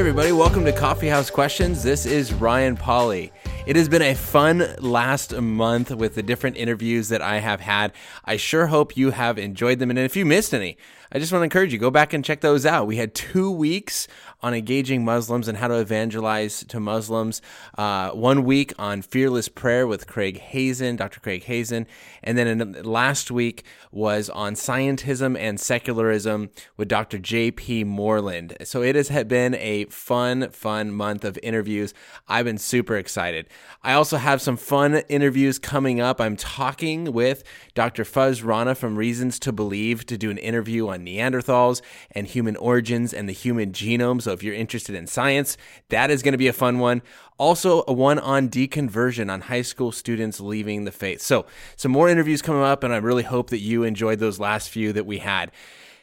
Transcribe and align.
Everybody, 0.00 0.32
welcome 0.32 0.64
to 0.64 0.72
Coffee 0.72 1.08
House 1.08 1.28
Questions. 1.28 1.82
This 1.82 2.06
is 2.06 2.32
Ryan 2.32 2.74
Pauly. 2.74 3.32
It 3.66 3.76
has 3.76 3.86
been 3.86 4.00
a 4.00 4.14
fun 4.14 4.66
last 4.78 5.38
month 5.38 5.90
with 5.90 6.14
the 6.14 6.22
different 6.22 6.56
interviews 6.56 7.10
that 7.10 7.20
I 7.20 7.36
have 7.36 7.60
had. 7.60 7.92
I 8.24 8.38
sure 8.38 8.68
hope 8.68 8.96
you 8.96 9.10
have 9.10 9.38
enjoyed 9.38 9.78
them. 9.78 9.90
And 9.90 9.98
if 9.98 10.16
you 10.16 10.24
missed 10.24 10.54
any, 10.54 10.78
I 11.12 11.18
just 11.18 11.32
want 11.32 11.40
to 11.40 11.44
encourage 11.44 11.74
you 11.74 11.78
go 11.78 11.90
back 11.90 12.14
and 12.14 12.24
check 12.24 12.40
those 12.40 12.64
out. 12.64 12.86
We 12.86 12.96
had 12.96 13.14
two 13.14 13.50
weeks 13.50 14.08
on 14.42 14.54
engaging 14.54 15.04
Muslims 15.04 15.48
and 15.48 15.58
how 15.58 15.68
to 15.68 15.74
evangelize 15.74 16.64
to 16.64 16.80
Muslims. 16.80 17.42
Uh, 17.76 18.10
one 18.10 18.44
week 18.44 18.72
on 18.78 19.02
fearless 19.02 19.48
prayer 19.48 19.86
with 19.86 20.06
Craig 20.06 20.38
Hazen, 20.38 20.96
Dr. 20.96 21.20
Craig 21.20 21.44
Hazen, 21.44 21.86
and 22.22 22.38
then 22.38 22.46
in, 22.46 22.82
last 22.82 23.30
week 23.30 23.64
was 23.92 24.30
on 24.30 24.54
scientism 24.54 25.38
and 25.38 25.60
secularism 25.60 26.50
with 26.76 26.88
Dr. 26.88 27.18
J.P. 27.18 27.84
Moreland. 27.84 28.56
So 28.64 28.82
it 28.82 28.94
has 28.94 29.08
been 29.24 29.54
a 29.54 29.84
fun, 29.86 30.50
fun 30.50 30.92
month 30.92 31.24
of 31.24 31.38
interviews. 31.42 31.92
I've 32.28 32.44
been 32.44 32.58
super 32.58 32.96
excited. 32.96 33.48
I 33.82 33.92
also 33.94 34.16
have 34.16 34.40
some 34.40 34.56
fun 34.56 34.96
interviews 35.08 35.58
coming 35.58 36.00
up. 36.00 36.20
I'm 36.20 36.36
talking 36.36 37.12
with 37.12 37.44
Dr. 37.74 38.04
Fuzz 38.04 38.42
Rana 38.42 38.74
from 38.74 38.96
Reasons 38.96 39.38
to 39.40 39.52
Believe 39.52 40.06
to 40.06 40.16
do 40.16 40.30
an 40.30 40.38
interview 40.38 40.88
on 40.88 41.04
Neanderthals 41.04 41.82
and 42.12 42.26
human 42.26 42.56
origins 42.56 43.12
and 43.12 43.28
the 43.28 43.32
human 43.32 43.72
genome. 43.72 44.20
So 44.30 44.34
if 44.34 44.44
you're 44.44 44.54
interested 44.54 44.94
in 44.94 45.08
science, 45.08 45.56
that 45.88 46.08
is 46.08 46.22
going 46.22 46.34
to 46.34 46.38
be 46.38 46.46
a 46.46 46.52
fun 46.52 46.78
one. 46.78 47.02
Also, 47.36 47.82
a 47.88 47.92
one 47.92 48.20
on 48.20 48.48
deconversion 48.48 49.28
on 49.28 49.40
high 49.40 49.62
school 49.62 49.90
students 49.90 50.38
leaving 50.38 50.84
the 50.84 50.92
faith. 50.92 51.20
So, 51.20 51.46
some 51.74 51.90
more 51.90 52.08
interviews 52.08 52.40
coming 52.40 52.62
up, 52.62 52.84
and 52.84 52.94
I 52.94 52.98
really 52.98 53.24
hope 53.24 53.50
that 53.50 53.58
you 53.58 53.82
enjoyed 53.82 54.20
those 54.20 54.38
last 54.38 54.70
few 54.70 54.92
that 54.92 55.04
we 55.04 55.18
had. 55.18 55.50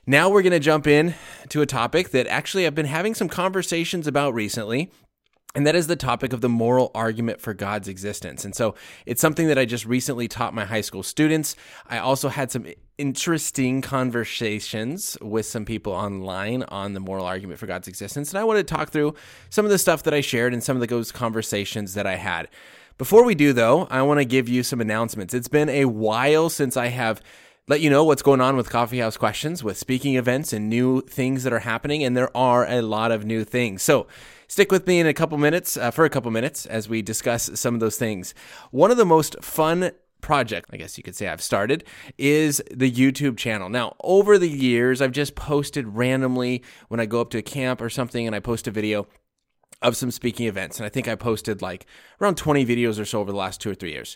Now 0.06 0.30
we're 0.30 0.42
going 0.42 0.52
to 0.52 0.60
jump 0.60 0.88
in 0.88 1.16
to 1.48 1.62
a 1.62 1.66
topic 1.66 2.10
that 2.10 2.28
actually 2.28 2.68
I've 2.68 2.76
been 2.76 2.86
having 2.86 3.16
some 3.16 3.30
conversations 3.30 4.08
about 4.08 4.34
recently. 4.34 4.92
And 5.56 5.66
that 5.66 5.76
is 5.76 5.88
the 5.88 5.96
topic 5.96 6.34
of 6.34 6.42
the 6.42 6.50
moral 6.50 6.92
argument 6.94 7.42
for 7.42 7.54
God's 7.54 7.88
existence. 7.88 8.46
And 8.46 8.54
so 8.54 8.76
it's 9.06 9.22
something 9.22 9.48
that 9.48 9.58
I 9.58 9.66
just 9.66 9.86
recently 9.86 10.28
taught 10.28 10.54
my 10.54 10.66
high 10.66 10.82
school 10.82 11.02
students. 11.02 11.56
I 11.88 11.98
also 11.98 12.30
had 12.30 12.52
some 12.52 12.68
interesting 12.98 13.82
conversations 13.82 15.18
with 15.22 15.46
some 15.46 15.66
people 15.66 15.94
online 15.94 16.64
on 16.64 16.94
the 16.94 17.00
moral 17.00 17.26
argument 17.26 17.60
for 17.60 17.66
God's 17.66 17.88
existence. 17.88 18.30
And 18.30 18.38
I 18.38 18.44
want 18.44 18.58
to 18.58 18.64
talk 18.64 18.90
through 18.90 19.16
some 19.50 19.66
of 19.66 19.72
the 19.72 19.78
stuff 19.78 20.04
that 20.04 20.14
I 20.14 20.22
shared 20.22 20.54
and 20.54 20.64
some 20.64 20.80
of 20.80 20.88
those 20.88 21.12
conversations 21.12 21.94
that 21.96 22.06
I 22.06 22.16
had. 22.16 22.50
Before 22.98 23.24
we 23.24 23.36
do, 23.36 23.54
though, 23.54 23.88
I 23.92 24.02
want 24.02 24.20
to 24.20 24.26
give 24.26 24.50
you 24.50 24.64
some 24.64 24.82
announcements. 24.82 25.34
It's 25.34 25.48
been 25.48 25.70
a 25.70 25.86
while 25.86 26.50
since 26.50 26.76
I 26.76 26.88
have 26.88 27.22
let 27.68 27.82
you 27.82 27.90
know 27.90 28.04
what's 28.04 28.22
going 28.22 28.42
on 28.42 28.56
with 28.56 28.70
Coffee 28.70 29.00
House 29.00 29.18
Questions, 29.18 29.64
with 29.64 29.78
speaking 29.78 30.16
events 30.16 30.54
and 30.54 30.70
new 30.70 31.02
things 31.02 31.44
that 31.44 31.52
are 31.52 31.60
happening. 31.60 32.04
And 32.04 32.16
there 32.16 32.36
are 32.36 32.66
a 32.66 32.82
lot 32.82 33.12
of 33.12 33.26
new 33.26 33.44
things. 33.44 33.84
So, 33.84 34.08
Stick 34.50 34.72
with 34.72 34.88
me 34.88 35.00
in 35.00 35.08
a 35.08 35.14
couple 35.14 35.38
minutes, 35.38 35.76
uh, 35.76 35.92
for 35.92 36.06
a 36.06 36.10
couple 36.10 36.32
minutes, 36.32 36.66
as 36.66 36.88
we 36.88 37.02
discuss 37.02 37.50
some 37.60 37.74
of 37.74 37.82
those 37.82 37.98
things. 37.98 38.34
One 38.72 38.92
of 38.92 38.98
the 38.98 39.06
most 39.06 39.36
fun 39.42 39.92
project, 40.22 40.70
I 40.72 40.78
guess 40.78 40.98
you 40.98 41.04
could 41.04 41.18
say 41.18 41.28
I've 41.28 41.42
started, 41.42 41.84
is 42.18 42.64
the 42.72 42.90
YouTube 42.90 43.38
channel. 43.38 43.68
Now, 43.68 43.98
over 44.02 44.38
the 44.38 44.50
years, 44.50 45.02
I've 45.02 45.12
just 45.12 45.36
posted 45.36 45.98
randomly 45.98 46.64
when 46.88 47.02
I 47.02 47.06
go 47.06 47.20
up 47.20 47.30
to 47.32 47.38
a 47.38 47.42
camp 47.42 47.82
or 47.82 47.90
something 47.90 48.26
and 48.26 48.34
I 48.34 48.40
post 48.40 48.68
a 48.68 48.72
video 48.72 49.08
of 49.82 49.98
some 49.98 50.12
speaking 50.12 50.48
events. 50.48 50.78
And 50.78 50.86
I 50.86 50.90
think 50.90 51.10
I 51.10 51.16
posted 51.16 51.62
like 51.62 51.86
around 52.22 52.38
20 52.38 52.66
videos 52.66 53.00
or 53.00 53.06
so 53.06 53.20
over 53.20 53.32
the 53.32 53.38
last 53.38 53.60
two 53.60 53.70
or 53.70 53.76
three 53.76 53.92
years 53.92 54.16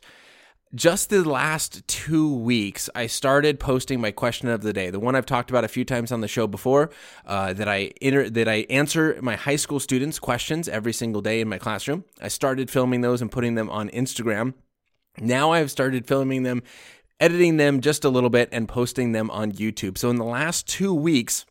just 0.74 1.10
the 1.10 1.28
last 1.28 1.86
two 1.88 2.34
weeks, 2.34 2.90
I 2.96 3.08
started 3.08 3.60
posting 3.60 4.00
my 4.00 4.12
question 4.12 4.48
of 4.48 4.62
the 4.62 4.72
day, 4.72 4.90
the 4.90 5.00
one 5.00 5.16
I've 5.16 5.26
talked 5.26 5.50
about 5.50 5.64
a 5.64 5.68
few 5.68 5.84
times 5.84 6.12
on 6.12 6.22
the 6.22 6.28
show 6.28 6.48
before. 6.48 6.92
Uh, 7.26 7.54
that 7.54 7.68
I 7.68 7.92
inter- 8.02 8.30
that 8.30 8.48
I 8.48 8.66
answer 8.70 9.18
my 9.22 9.36
high 9.36 9.58
school 9.58 9.80
students' 9.80 10.20
questions 10.20 10.70
every 10.70 10.94
single 10.94 11.22
day 11.22 11.42
in 11.42 11.50
my 11.50 11.58
classroom. 11.58 12.06
I 12.22 12.30
started 12.30 12.70
filming 12.70 13.02
those 13.02 13.22
and 13.22 13.32
putting 13.32 13.56
them 13.56 13.70
on 13.70 13.90
Instagram. 13.90 14.54
Now 15.20 15.52
I've 15.52 15.70
started 15.70 16.08
filming 16.08 16.44
them, 16.44 16.64
editing 17.20 17.58
them 17.58 17.82
just 17.82 18.06
a 18.06 18.10
little 18.10 18.30
bit, 18.30 18.48
and 18.52 18.68
posting 18.68 19.12
them 19.12 19.30
on 19.30 19.52
YouTube. 19.52 19.98
So 19.98 20.10
in 20.10 20.16
the 20.16 20.24
last 20.24 20.68
two 20.68 20.94
weeks, 20.94 21.46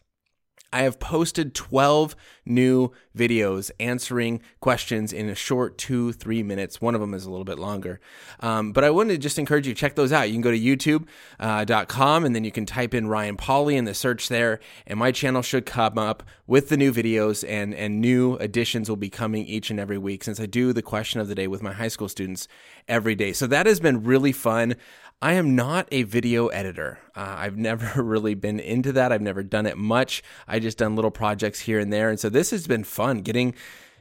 I 0.72 0.82
have 0.82 1.00
posted 1.00 1.54
12 1.54 2.14
new 2.44 2.92
videos 3.16 3.70
answering 3.80 4.40
questions 4.60 5.12
in 5.12 5.28
a 5.28 5.34
short 5.34 5.78
two, 5.78 6.12
three 6.12 6.42
minutes. 6.42 6.80
One 6.80 6.94
of 6.94 7.00
them 7.00 7.14
is 7.14 7.24
a 7.24 7.30
little 7.30 7.44
bit 7.44 7.58
longer. 7.58 8.00
Um, 8.40 8.72
but 8.72 8.84
I 8.84 8.90
wanted 8.90 9.14
to 9.14 9.18
just 9.18 9.38
encourage 9.38 9.66
you 9.66 9.74
to 9.74 9.78
check 9.78 9.94
those 9.94 10.12
out. 10.12 10.28
You 10.28 10.34
can 10.34 10.42
go 10.42 10.50
to 10.50 10.58
youtube.com 10.58 12.22
uh, 12.22 12.26
and 12.26 12.34
then 12.34 12.44
you 12.44 12.52
can 12.52 12.66
type 12.66 12.94
in 12.94 13.08
Ryan 13.08 13.36
Pauly 13.36 13.74
in 13.74 13.84
the 13.84 13.94
search 13.94 14.28
there, 14.28 14.60
and 14.86 14.98
my 14.98 15.12
channel 15.12 15.42
should 15.42 15.66
come 15.66 15.98
up 15.98 16.22
with 16.46 16.68
the 16.68 16.76
new 16.76 16.92
videos 16.92 17.44
and, 17.48 17.74
and 17.74 18.00
new 18.00 18.36
additions 18.36 18.88
will 18.88 18.96
be 18.96 19.10
coming 19.10 19.44
each 19.46 19.70
and 19.70 19.80
every 19.80 19.98
week 19.98 20.24
since 20.24 20.40
I 20.40 20.46
do 20.46 20.72
the 20.72 20.82
question 20.82 21.20
of 21.20 21.28
the 21.28 21.34
day 21.34 21.46
with 21.46 21.62
my 21.62 21.72
high 21.72 21.88
school 21.88 22.08
students 22.08 22.48
every 22.88 23.14
day. 23.14 23.32
So 23.32 23.46
that 23.46 23.66
has 23.66 23.80
been 23.80 24.04
really 24.04 24.32
fun. 24.32 24.76
I 25.22 25.34
am 25.34 25.54
not 25.54 25.86
a 25.92 26.04
video 26.04 26.46
editor. 26.48 26.98
Uh, 27.20 27.36
I've 27.36 27.58
never 27.58 28.02
really 28.02 28.34
been 28.34 28.58
into 28.58 28.92
that. 28.92 29.12
I've 29.12 29.20
never 29.20 29.42
done 29.42 29.66
it 29.66 29.76
much. 29.76 30.22
I 30.48 30.58
just 30.58 30.78
done 30.78 30.96
little 30.96 31.10
projects 31.10 31.60
here 31.60 31.78
and 31.78 31.92
there. 31.92 32.08
And 32.08 32.18
so 32.18 32.30
this 32.30 32.50
has 32.50 32.66
been 32.66 32.82
fun 32.82 33.20
getting 33.20 33.54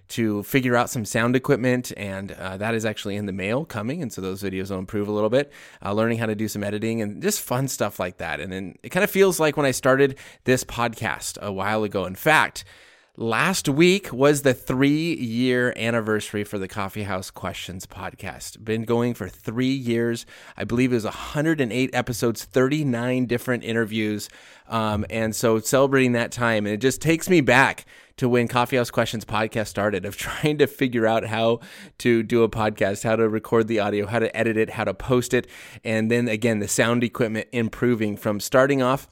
to 0.10 0.42
figure 0.44 0.76
out 0.76 0.90
some 0.90 1.06
sound 1.06 1.36
equipment, 1.36 1.92
and 1.96 2.32
uh, 2.32 2.58
that 2.58 2.74
is 2.74 2.84
actually 2.84 3.16
in 3.16 3.28
the 3.28 3.34
mail 3.34 3.64
coming. 3.66 4.02
And 4.02 4.12
so 4.12 4.22
those 4.22 4.42
videos 4.42 4.72
will 4.72 4.80
improve 4.80 5.08
a 5.08 5.12
little 5.12 5.30
bit. 5.30 5.52
Uh, 5.84 5.92
learning 5.94 6.18
how 6.18 6.26
to 6.28 6.34
do 6.34 6.48
some 6.48 6.64
editing 6.64 7.02
and 7.02 7.22
just 7.22 7.42
fun 7.42 7.68
stuff 7.68 8.00
like 8.00 8.18
that. 8.18 8.40
And 8.40 8.52
then 8.52 8.76
it 8.84 8.90
kind 8.90 9.04
of 9.04 9.12
feels 9.12 9.40
like 9.40 9.58
when 9.58 9.66
I 9.66 9.72
started 9.72 10.18
this 10.46 10.64
podcast 10.64 11.38
a 11.42 11.52
while 11.52 11.84
ago. 11.84 12.06
In 12.06 12.16
fact, 12.16 12.64
Last 13.22 13.68
week 13.68 14.14
was 14.14 14.44
the 14.44 14.54
three 14.54 15.14
year 15.14 15.74
anniversary 15.76 16.46
for 16.46 16.58
the 16.58 16.70
Coffee 16.70 17.04
House 17.04 17.30
Questions 17.30 17.86
podcast. 17.86 18.64
Been 18.64 18.84
going 18.84 19.14
for 19.14 19.28
three 19.28 19.74
years. 19.74 20.26
I 20.56 20.64
believe 20.64 20.94
it 20.94 20.96
was 20.96 21.04
108 21.04 21.90
episodes, 21.94 22.46
39 22.46 23.26
different 23.26 23.66
interviews. 23.66 24.30
Um, 24.70 25.06
and 25.10 25.36
so 25.36 25.60
celebrating 25.60 26.14
that 26.14 26.32
time, 26.32 26.66
and 26.66 26.74
it 26.74 26.78
just 26.78 27.02
takes 27.02 27.30
me 27.30 27.42
back 27.42 27.84
to 28.16 28.30
when 28.30 28.48
Coffee 28.48 28.78
House 28.78 28.90
Questions 28.90 29.26
podcast 29.26 29.68
started 29.68 30.06
of 30.06 30.16
trying 30.18 30.58
to 30.60 30.66
figure 30.66 31.06
out 31.06 31.26
how 31.26 31.60
to 31.98 32.24
do 32.24 32.44
a 32.44 32.50
podcast, 32.50 33.04
how 33.04 33.18
to 33.18 33.28
record 33.28 33.68
the 33.68 33.82
audio, 33.82 34.08
how 34.08 34.20
to 34.20 34.34
edit 34.34 34.56
it, 34.56 34.70
how 34.70 34.86
to 34.86 34.94
post 34.94 35.34
it. 35.34 35.46
And 35.84 36.10
then 36.10 36.30
again, 36.30 36.60
the 36.60 36.70
sound 36.70 37.04
equipment 37.04 37.50
improving 37.52 38.16
from 38.16 38.40
starting 38.40 38.82
off 38.82 39.10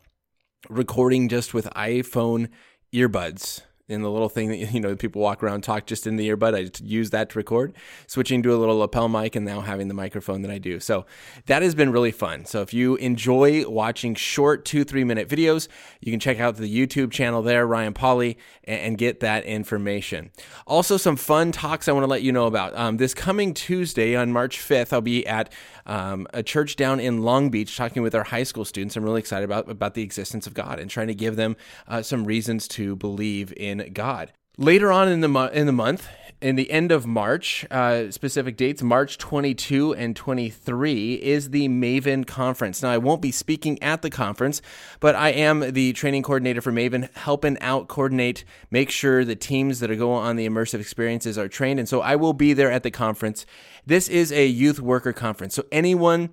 recording 0.69 1.28
just 1.28 1.53
with 1.53 1.66
iPhone 1.72 2.47
earbuds 2.94 3.63
in 3.90 4.02
the 4.02 4.12
little 4.12 4.30
thing 4.30 4.50
that 4.50 4.58
you 4.74 4.80
know 4.80 4.96
people 4.96 5.22
walk 5.22 5.42
around 5.42 5.62
talk 5.62 5.86
just 5.86 6.08
in 6.08 6.16
the 6.16 6.30
earbud. 6.30 6.56
I 6.56 6.70
use 6.84 7.09
that 7.12 7.30
to 7.31 7.40
record. 7.40 7.74
Switching 8.06 8.44
to 8.44 8.53
a 8.53 8.58
little 8.58 8.78
lapel 8.78 9.08
mic 9.08 9.36
and 9.36 9.46
now 9.46 9.62
having 9.62 9.88
the 9.88 9.94
microphone 9.94 10.42
that 10.42 10.52
I 10.52 10.58
do. 10.58 10.80
So 10.80 11.06
that 11.46 11.62
has 11.62 11.75
been 11.75 11.92
really 11.92 12.12
fun. 12.12 12.46
So 12.46 12.62
if 12.62 12.74
you 12.74 12.96
enjoy 12.96 13.68
watching 13.68 14.16
short 14.16 14.66
two 14.66 14.84
three 14.84 15.03
minute 15.03 15.28
videos, 15.28 15.68
you 16.02 16.12
can 16.12 16.20
check 16.20 16.40
out 16.40 16.58
the 16.58 16.88
YouTube 16.88 17.12
channel 17.12 17.42
there, 17.42 17.66
Ryan 17.66 17.94
Pauly, 17.94 18.38
and, 18.64 18.98
get 18.98 19.20
that 19.20 19.44
information. 19.44 20.31
Also, 20.66 20.98
some 20.98 21.16
fun 21.16 21.52
talks 21.52 21.88
I 21.88 21.92
want 21.92 22.04
to 22.04 22.09
let 22.09 22.24
you 22.24 22.31
know 22.31 22.48
about. 22.48 22.75
Um, 22.75 22.98
this 22.98 23.14
coming 23.14 23.54
Tuesday 23.54 24.16
on 24.16 24.31
March 24.34 24.59
fifth, 24.59 24.92
I'll 24.92 25.02
be 25.02 25.25
at 25.28 25.54
um, 25.86 26.25
a 26.34 26.42
church 26.42 26.75
down 26.75 27.00
in 27.00 27.22
Long 27.22 27.52
Beach 27.52 27.78
talking 27.78 28.02
with 28.02 28.16
our 28.16 28.24
high 28.24 28.42
school 28.42 28.66
students. 28.66 28.96
I'm 28.96 29.04
really 29.04 29.19
excited 29.19 29.46
about, 29.46 29.69
about 29.69 29.94
the 29.94 30.02
existence 30.02 30.48
of 30.48 30.56
God 30.56 30.80
and 30.80 30.90
trying 30.90 31.08
to 31.08 31.14
give 31.14 31.36
them 31.36 31.56
uh, 31.88 32.02
some 32.02 32.25
reasons 32.25 32.68
to 32.69 32.96
believe 32.96 33.54
in 33.56 33.76
God. 33.93 34.31
Later 34.57 34.91
on 34.91 35.07
in 35.07 35.21
the, 35.21 35.27
mo- 35.27 35.47
in 35.47 35.65
the 35.65 35.71
month, 35.71 36.07
in 36.39 36.56
the 36.56 36.69
end 36.69 36.91
of 36.91 37.07
March, 37.07 37.65
uh, 37.71 38.12
specific 38.12 38.57
dates, 38.57 38.83
March 38.83 39.18
22 39.18 39.95
and 39.95 40.15
23, 40.15 41.15
is 41.15 41.50
the 41.50 41.68
Maven 41.68 42.27
Conference. 42.27 42.83
Now, 42.83 42.91
I 42.91 43.00
won't 43.00 43.21
be 43.21 43.31
speaking 43.31 43.81
at 43.81 44.03
the 44.03 44.12
conference, 44.12 44.62
but 45.00 45.15
I 45.15 45.29
am 45.29 45.71
the 45.71 45.94
training 45.94 46.21
coordinator 46.21 46.62
for 46.62 46.71
Maven, 46.71 47.12
helping 47.15 47.59
out 47.59 47.88
coordinate, 47.88 48.45
make 48.69 48.91
sure 48.91 49.25
the 49.25 49.35
teams 49.35 49.80
that 49.80 49.89
are 49.89 49.95
going 49.95 50.23
on 50.23 50.35
the 50.35 50.47
immersive 50.47 50.80
experiences 50.80 51.39
are 51.39 51.47
trained. 51.47 51.80
And 51.80 51.89
so 51.89 52.01
I 52.01 52.15
will 52.15 52.33
be 52.33 52.53
there 52.53 52.71
at 52.71 52.83
the 52.83 52.91
conference. 52.91 53.45
This 53.85 54.07
is 54.07 54.31
a 54.31 54.45
youth 54.45 54.80
worker 54.80 55.13
conference. 55.13 55.56
So 55.56 55.63
anyone 55.71 56.30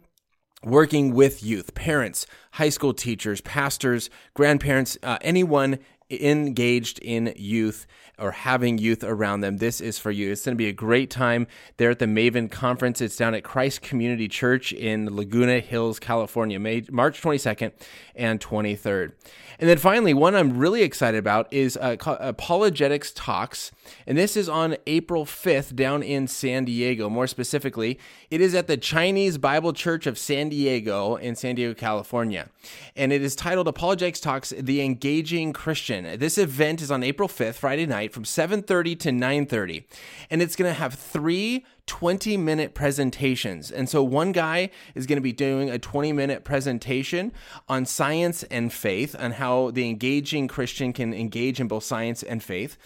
working 0.65 1.15
with 1.15 1.43
youth, 1.43 1.75
parents, 1.75 2.27
high 2.53 2.69
school 2.69 2.95
teachers, 2.95 3.41
pastors, 3.41 4.11
grandparents, 4.35 4.99
uh, 5.03 5.19
anyone 5.21 5.79
engaged 6.11 6.99
in 7.01 7.33
youth 7.37 7.87
or 8.19 8.31
having 8.31 8.79
youth 8.79 9.03
around 9.03 9.41
them, 9.41 9.57
this 9.57 9.81
is 9.81 9.99
for 9.99 10.11
you. 10.11 10.31
It's 10.31 10.45
going 10.45 10.55
to 10.55 10.59
be 10.59 10.69
a 10.69 10.73
great 10.73 11.11
time 11.11 11.47
there 11.79 11.91
at 11.91 11.99
the 11.99 12.07
Maven 12.07 12.51
Conference. 12.51 13.01
It's 13.01 13.17
down 13.17 13.35
at 13.35 13.43
Christ 13.43 13.83
Community 13.83 14.29
Church 14.29 14.73
in 14.73 15.15
Laguna 15.17 15.61
Hills, 15.61 15.99
California, 15.99 16.61
May, 16.61 16.85
March 16.91 17.21
22nd 17.21 17.73
and 18.15 18.41
23rd. 18.41 19.13
And 19.59 19.69
then 19.69 19.79
finally, 19.79 20.15
one 20.15 20.35
I'm 20.35 20.59
really 20.59 20.83
excited 20.83 21.19
about 21.19 21.53
is 21.53 21.77
uh, 21.77 21.97
Apologetics 22.07 23.13
Talks. 23.13 23.71
And 24.07 24.19
this 24.19 24.37
is 24.37 24.49
on 24.49 24.77
April 24.87 25.25
5th 25.25 25.75
down 25.75 26.03
in 26.03 26.27
San 26.27 26.65
Diego. 26.65 27.09
More 27.09 27.27
specifically, 27.27 27.99
it 28.31 28.41
is 28.41 28.55
at 28.55 28.67
the 28.67 28.77
Chinese 28.77 29.39
Bible 29.39 29.73
Church 29.73 30.07
of 30.07 30.19
San 30.19 30.49
Diego 30.49 31.17
in 31.17 31.37
San 31.37 31.55
Diego, 31.55 31.75
California. 31.75 32.49
And 32.97 33.13
it 33.13 33.23
is 33.23 33.37
titled 33.37 33.69
Apologetics 33.69 34.21
Talks 34.21 34.51
The 34.51 34.83
Engaging 34.83 35.53
Christian 35.53 35.94
Christian. 36.03 36.19
This 36.19 36.39
event 36.39 36.83
is 36.83 36.91
on 36.91 37.03
April 37.03 37.29
5th, 37.29 37.55
Friday 37.55 37.87
night 37.87 38.13
from 38.13 38.25
7:30 38.25 38.99
to 39.01 39.11
9:30, 39.11 39.85
and 40.31 40.43
it's 40.43 40.57
going 40.57 40.71
to 40.71 40.79
have 40.79 40.95
3 40.95 41.65
20-minute 41.87 42.75
presentations. 42.75 43.71
And 43.71 43.91
so 43.91 44.03
one 44.03 44.33
guy 44.33 44.71
is 44.95 45.07
going 45.07 45.19
to 45.19 45.23
be 45.23 45.33
doing 45.33 45.69
a 45.69 45.79
20-minute 45.79 46.43
presentation 46.43 47.31
on 47.69 47.85
science 47.85 48.43
and 48.45 48.73
faith 48.73 49.15
and 49.19 49.35
how 49.35 49.71
the 49.71 49.87
engaging 49.87 50.49
Christian 50.49 50.95
can 50.95 51.13
engage 51.13 51.61
in 51.61 51.69
both 51.69 51.85
science 51.85 52.23
and 52.23 52.43
faith. 52.43 52.79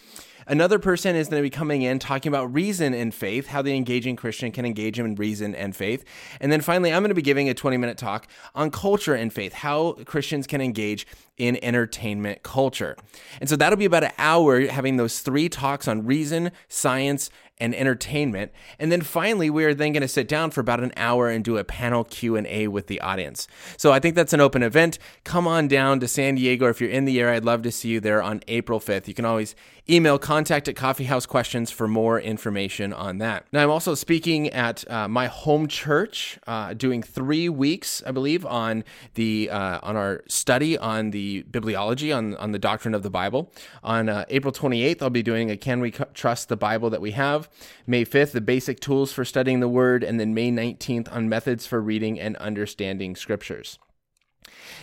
Another 0.48 0.78
person 0.78 1.14
is 1.14 1.28
going 1.28 1.42
to 1.42 1.46
be 1.46 1.50
coming 1.50 1.82
in 1.82 1.98
talking 1.98 2.30
about 2.30 2.52
reason 2.54 2.94
and 2.94 3.14
faith, 3.14 3.48
how 3.48 3.60
the 3.60 3.76
engaging 3.76 4.16
Christian 4.16 4.50
can 4.50 4.64
engage 4.64 4.98
in 4.98 5.14
reason 5.14 5.54
and 5.54 5.76
faith. 5.76 6.04
And 6.40 6.50
then 6.50 6.62
finally, 6.62 6.90
I'm 6.90 7.02
going 7.02 7.10
to 7.10 7.14
be 7.14 7.20
giving 7.20 7.50
a 7.50 7.54
20 7.54 7.76
minute 7.76 7.98
talk 7.98 8.26
on 8.54 8.70
culture 8.70 9.14
and 9.14 9.30
faith, 9.30 9.52
how 9.52 9.92
Christians 10.06 10.46
can 10.46 10.62
engage 10.62 11.06
in 11.36 11.62
entertainment 11.62 12.42
culture. 12.42 12.96
And 13.40 13.48
so 13.48 13.56
that'll 13.56 13.76
be 13.76 13.84
about 13.84 14.04
an 14.04 14.12
hour 14.16 14.66
having 14.66 14.96
those 14.96 15.20
three 15.20 15.50
talks 15.50 15.86
on 15.86 16.06
reason, 16.06 16.50
science, 16.66 17.28
and 17.60 17.74
entertainment. 17.74 18.52
And 18.78 18.90
then 18.90 19.02
finally, 19.02 19.50
we 19.50 19.64
are 19.64 19.74
then 19.74 19.92
going 19.92 20.02
to 20.02 20.08
sit 20.08 20.28
down 20.28 20.50
for 20.50 20.60
about 20.60 20.80
an 20.80 20.92
hour 20.96 21.28
and 21.28 21.44
do 21.44 21.58
a 21.58 21.64
panel 21.64 22.04
Q&A 22.04 22.68
with 22.68 22.86
the 22.86 23.00
audience. 23.00 23.48
So 23.76 23.92
I 23.92 23.98
think 23.98 24.14
that's 24.14 24.32
an 24.32 24.40
open 24.40 24.62
event. 24.62 24.98
Come 25.24 25.46
on 25.46 25.68
down 25.68 26.00
to 26.00 26.08
San 26.08 26.36
Diego. 26.36 26.68
If 26.68 26.80
you're 26.80 26.90
in 26.90 27.04
the 27.04 27.20
area, 27.20 27.36
I'd 27.36 27.44
love 27.44 27.62
to 27.62 27.72
see 27.72 27.88
you 27.88 28.00
there 28.00 28.22
on 28.22 28.42
April 28.48 28.80
5th. 28.80 29.08
You 29.08 29.14
can 29.14 29.24
always 29.24 29.54
email 29.90 30.18
contact 30.18 30.68
at 30.68 30.74
coffeehouse 30.74 31.26
questions 31.26 31.70
for 31.70 31.88
more 31.88 32.20
information 32.20 32.92
on 32.92 33.18
that. 33.18 33.46
Now, 33.52 33.62
I'm 33.62 33.70
also 33.70 33.94
speaking 33.94 34.48
at 34.50 34.88
uh, 34.90 35.08
my 35.08 35.26
home 35.26 35.66
church, 35.66 36.38
uh, 36.46 36.74
doing 36.74 37.02
three 37.02 37.48
weeks, 37.48 38.02
I 38.06 38.10
believe, 38.10 38.44
on 38.44 38.84
the 39.14 39.50
uh, 39.50 39.80
on 39.82 39.96
our 39.96 40.22
study 40.28 40.76
on 40.76 41.10
the 41.10 41.44
bibliology 41.50 42.14
on 42.14 42.36
on 42.36 42.52
the 42.52 42.58
doctrine 42.58 42.94
of 42.94 43.02
the 43.02 43.10
Bible. 43.10 43.52
On 43.82 44.08
uh, 44.08 44.24
April 44.28 44.52
28th, 44.52 45.02
I'll 45.02 45.10
be 45.10 45.22
doing 45.22 45.50
a 45.50 45.56
"Can 45.56 45.80
We 45.80 45.90
Trust 45.90 46.48
the 46.48 46.56
Bible 46.56 46.90
That 46.90 47.00
We 47.00 47.12
Have." 47.12 47.48
May 47.86 48.04
5th, 48.04 48.32
the 48.32 48.40
basic 48.40 48.80
tools 48.80 49.12
for 49.12 49.24
studying 49.24 49.60
the 49.60 49.68
Word, 49.68 50.04
and 50.04 50.20
then 50.20 50.34
May 50.34 50.50
19th 50.50 51.10
on 51.10 51.28
methods 51.28 51.66
for 51.66 51.80
reading 51.80 52.20
and 52.20 52.36
understanding 52.36 53.16
scriptures. 53.16 53.78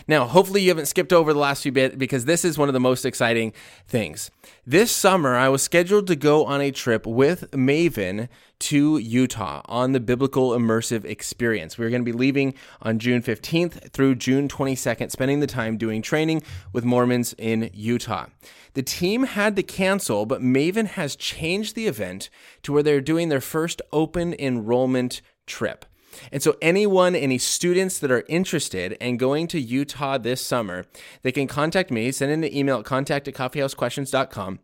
Now, 0.08 0.24
hopefully, 0.26 0.62
you 0.62 0.68
haven't 0.68 0.86
skipped 0.86 1.12
over 1.12 1.32
the 1.32 1.38
last 1.38 1.64
few 1.64 1.72
bit 1.72 1.98
because 1.98 2.26
this 2.26 2.44
is 2.44 2.56
one 2.56 2.68
of 2.68 2.74
the 2.74 2.80
most 2.80 3.04
exciting 3.04 3.52
things. 3.88 4.30
This 4.64 4.92
summer, 4.92 5.34
I 5.34 5.48
was 5.48 5.62
scheduled 5.62 6.06
to 6.06 6.14
go 6.14 6.44
on 6.44 6.60
a 6.60 6.70
trip 6.70 7.06
with 7.06 7.50
Maven 7.50 8.28
to 8.60 8.98
Utah 8.98 9.62
on 9.64 9.92
the 9.92 10.00
Biblical 10.00 10.50
Immersive 10.50 11.04
Experience. 11.04 11.76
We 11.76 11.86
are 11.86 11.90
going 11.90 12.02
to 12.02 12.12
be 12.12 12.16
leaving 12.16 12.54
on 12.80 13.00
June 13.00 13.20
15th 13.20 13.90
through 13.90 14.14
June 14.14 14.46
22nd, 14.46 15.10
spending 15.10 15.40
the 15.40 15.46
time 15.48 15.76
doing 15.76 16.02
training 16.02 16.42
with 16.72 16.84
Mormons 16.84 17.34
in 17.36 17.70
Utah. 17.74 18.26
The 18.74 18.84
team 18.84 19.24
had 19.24 19.56
to 19.56 19.62
cancel, 19.64 20.24
but 20.24 20.40
Maven 20.40 20.86
has 20.86 21.16
changed 21.16 21.74
the 21.74 21.88
event 21.88 22.30
to 22.62 22.72
where 22.72 22.82
they're 22.82 23.00
doing 23.00 23.28
their 23.28 23.40
first 23.40 23.82
open 23.92 24.34
enrollment 24.38 25.20
trip. 25.46 25.84
And 26.32 26.42
so, 26.42 26.56
anyone, 26.60 27.14
any 27.14 27.38
students 27.38 27.98
that 27.98 28.10
are 28.10 28.24
interested 28.28 28.96
and 29.00 29.18
going 29.18 29.46
to 29.48 29.60
Utah 29.60 30.18
this 30.18 30.40
summer, 30.44 30.84
they 31.22 31.32
can 31.32 31.46
contact 31.46 31.90
me, 31.90 32.12
send 32.12 32.32
in 32.32 32.44
an 32.44 32.54
email 32.54 32.78
at 32.78 32.84
contact 32.84 33.28
at 33.28 33.34
coffeehousequestions.com. 33.34 34.60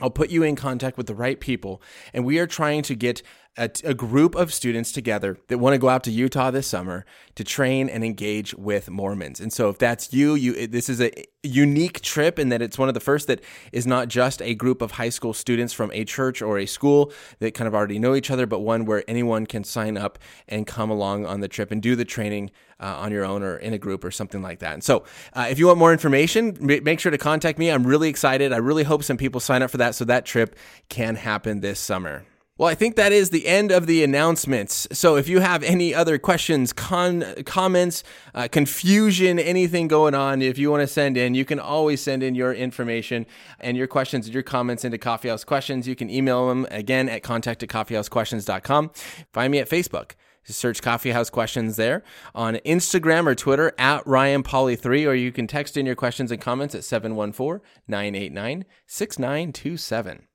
I'll 0.00 0.10
put 0.10 0.30
you 0.30 0.42
in 0.42 0.56
contact 0.56 0.96
with 0.96 1.06
the 1.06 1.14
right 1.14 1.38
people. 1.38 1.80
And 2.12 2.24
we 2.24 2.38
are 2.38 2.46
trying 2.46 2.82
to 2.82 2.94
get 2.94 3.22
a, 3.56 3.94
group 3.94 4.34
of 4.34 4.52
students 4.52 4.92
together 4.92 5.36
that 5.48 5.58
want 5.58 5.74
to 5.74 5.78
go 5.78 5.90
out 5.90 6.02
to 6.04 6.10
Utah 6.10 6.50
this 6.50 6.66
summer 6.66 7.04
to 7.34 7.44
train 7.44 7.88
and 7.88 8.02
engage 8.02 8.54
with 8.54 8.88
Mormons. 8.88 9.40
And 9.40 9.52
so 9.52 9.68
if 9.68 9.78
that's 9.78 10.12
you, 10.12 10.34
you 10.34 10.66
this 10.66 10.88
is 10.88 11.00
a 11.02 11.12
unique 11.42 12.00
trip 12.00 12.38
in 12.38 12.48
that 12.48 12.62
it's 12.62 12.78
one 12.78 12.88
of 12.88 12.94
the 12.94 13.00
first 13.00 13.26
that 13.26 13.42
is 13.70 13.86
not 13.86 14.08
just 14.08 14.40
a 14.40 14.54
group 14.54 14.80
of 14.80 14.92
high 14.92 15.10
school 15.10 15.34
students 15.34 15.74
from 15.74 15.90
a 15.92 16.04
church 16.04 16.40
or 16.40 16.58
a 16.58 16.66
school 16.66 17.12
that 17.40 17.52
kind 17.52 17.68
of 17.68 17.74
already 17.74 17.98
know 17.98 18.14
each 18.14 18.30
other, 18.30 18.46
but 18.46 18.60
one 18.60 18.86
where 18.86 19.04
anyone 19.06 19.44
can 19.44 19.64
sign 19.64 19.98
up 19.98 20.18
and 20.48 20.66
come 20.66 20.90
along 20.90 21.26
on 21.26 21.40
the 21.40 21.48
trip 21.48 21.70
and 21.70 21.82
do 21.82 21.94
the 21.94 22.06
training 22.06 22.50
uh, 22.80 22.96
on 23.00 23.12
your 23.12 23.24
own 23.24 23.42
or 23.42 23.58
in 23.58 23.74
a 23.74 23.78
group 23.78 24.02
or 24.02 24.10
something 24.10 24.40
like 24.40 24.60
that. 24.60 24.72
And 24.72 24.82
so 24.82 25.04
uh, 25.34 25.46
if 25.50 25.58
you 25.58 25.66
want 25.66 25.78
more 25.78 25.92
information, 25.92 26.56
make 26.60 27.00
sure 27.00 27.12
to 27.12 27.18
contact 27.18 27.58
me. 27.58 27.70
I'm 27.70 27.86
really 27.86 28.08
excited. 28.08 28.52
I 28.52 28.58
really 28.58 28.84
hope 28.84 29.04
some 29.04 29.18
people 29.18 29.40
sign 29.40 29.62
up 29.62 29.70
for 29.70 29.76
that 29.76 29.94
so 29.94 30.06
that 30.06 30.24
trip 30.24 30.56
can 30.88 31.16
happen 31.16 31.60
this 31.60 31.78
summer. 31.78 32.24
Well, 32.58 32.68
I 32.68 32.74
think 32.74 32.96
that 32.96 33.12
is 33.12 33.30
the 33.30 33.46
end 33.46 33.72
of 33.72 33.86
the 33.86 34.04
announcements. 34.04 34.86
So 34.92 35.16
if 35.16 35.26
you 35.26 35.40
have 35.40 35.62
any 35.62 35.94
other 35.94 36.18
questions, 36.18 36.74
con- 36.74 37.24
comments, 37.46 38.04
uh, 38.34 38.46
confusion, 38.52 39.38
anything 39.38 39.88
going 39.88 40.14
on, 40.14 40.42
if 40.42 40.58
you 40.58 40.70
want 40.70 40.82
to 40.82 40.86
send 40.86 41.16
in, 41.16 41.34
you 41.34 41.46
can 41.46 41.58
always 41.58 42.02
send 42.02 42.22
in 42.22 42.34
your 42.34 42.52
information 42.52 43.24
and 43.58 43.74
your 43.74 43.86
questions 43.86 44.26
and 44.26 44.34
your 44.34 44.42
comments 44.42 44.84
into 44.84 44.98
Coffeehouse 44.98 45.46
Questions. 45.46 45.88
You 45.88 45.96
can 45.96 46.10
email 46.10 46.46
them 46.48 46.66
again 46.70 47.08
at 47.08 47.22
contact 47.22 47.62
at 47.62 47.70
coffeehousequestions.com. 47.70 48.90
Find 49.32 49.50
me 49.50 49.58
at 49.58 49.68
Facebook. 49.70 50.12
Search 50.44 50.82
Coffeehouse 50.82 51.30
Questions 51.30 51.76
there 51.76 52.02
on 52.34 52.56
Instagram 52.56 53.26
or 53.26 53.34
Twitter 53.34 53.72
at 53.78 54.06
Ryan 54.06 54.42
Pauly 54.42 54.78
3 54.78 55.06
or 55.06 55.14
you 55.14 55.32
can 55.32 55.46
text 55.46 55.76
in 55.76 55.86
your 55.86 55.94
questions 55.94 56.30
and 56.30 56.40
comments 56.40 56.74
at 56.74 56.84
714 56.84 57.64
989 57.88 58.64
6927. 58.86 60.26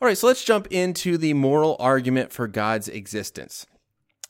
All 0.00 0.06
right, 0.06 0.16
so 0.16 0.28
let's 0.28 0.44
jump 0.44 0.68
into 0.70 1.18
the 1.18 1.34
moral 1.34 1.76
argument 1.80 2.32
for 2.32 2.46
God's 2.46 2.88
existence. 2.88 3.66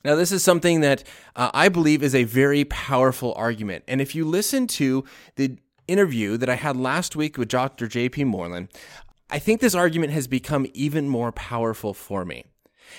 Now, 0.02 0.14
this 0.14 0.32
is 0.32 0.42
something 0.42 0.80
that 0.80 1.04
uh, 1.36 1.50
I 1.52 1.68
believe 1.68 2.02
is 2.02 2.14
a 2.14 2.24
very 2.24 2.64
powerful 2.64 3.34
argument. 3.36 3.84
And 3.86 4.00
if 4.00 4.14
you 4.14 4.24
listen 4.24 4.66
to 4.68 5.04
the 5.36 5.58
interview 5.86 6.38
that 6.38 6.48
I 6.48 6.54
had 6.54 6.76
last 6.76 7.16
week 7.16 7.36
with 7.36 7.48
Dr. 7.48 7.86
J.P. 7.86 8.24
Moreland, 8.24 8.68
I 9.28 9.38
think 9.38 9.60
this 9.60 9.74
argument 9.74 10.14
has 10.14 10.26
become 10.26 10.66
even 10.72 11.06
more 11.08 11.32
powerful 11.32 11.92
for 11.92 12.24
me. 12.24 12.44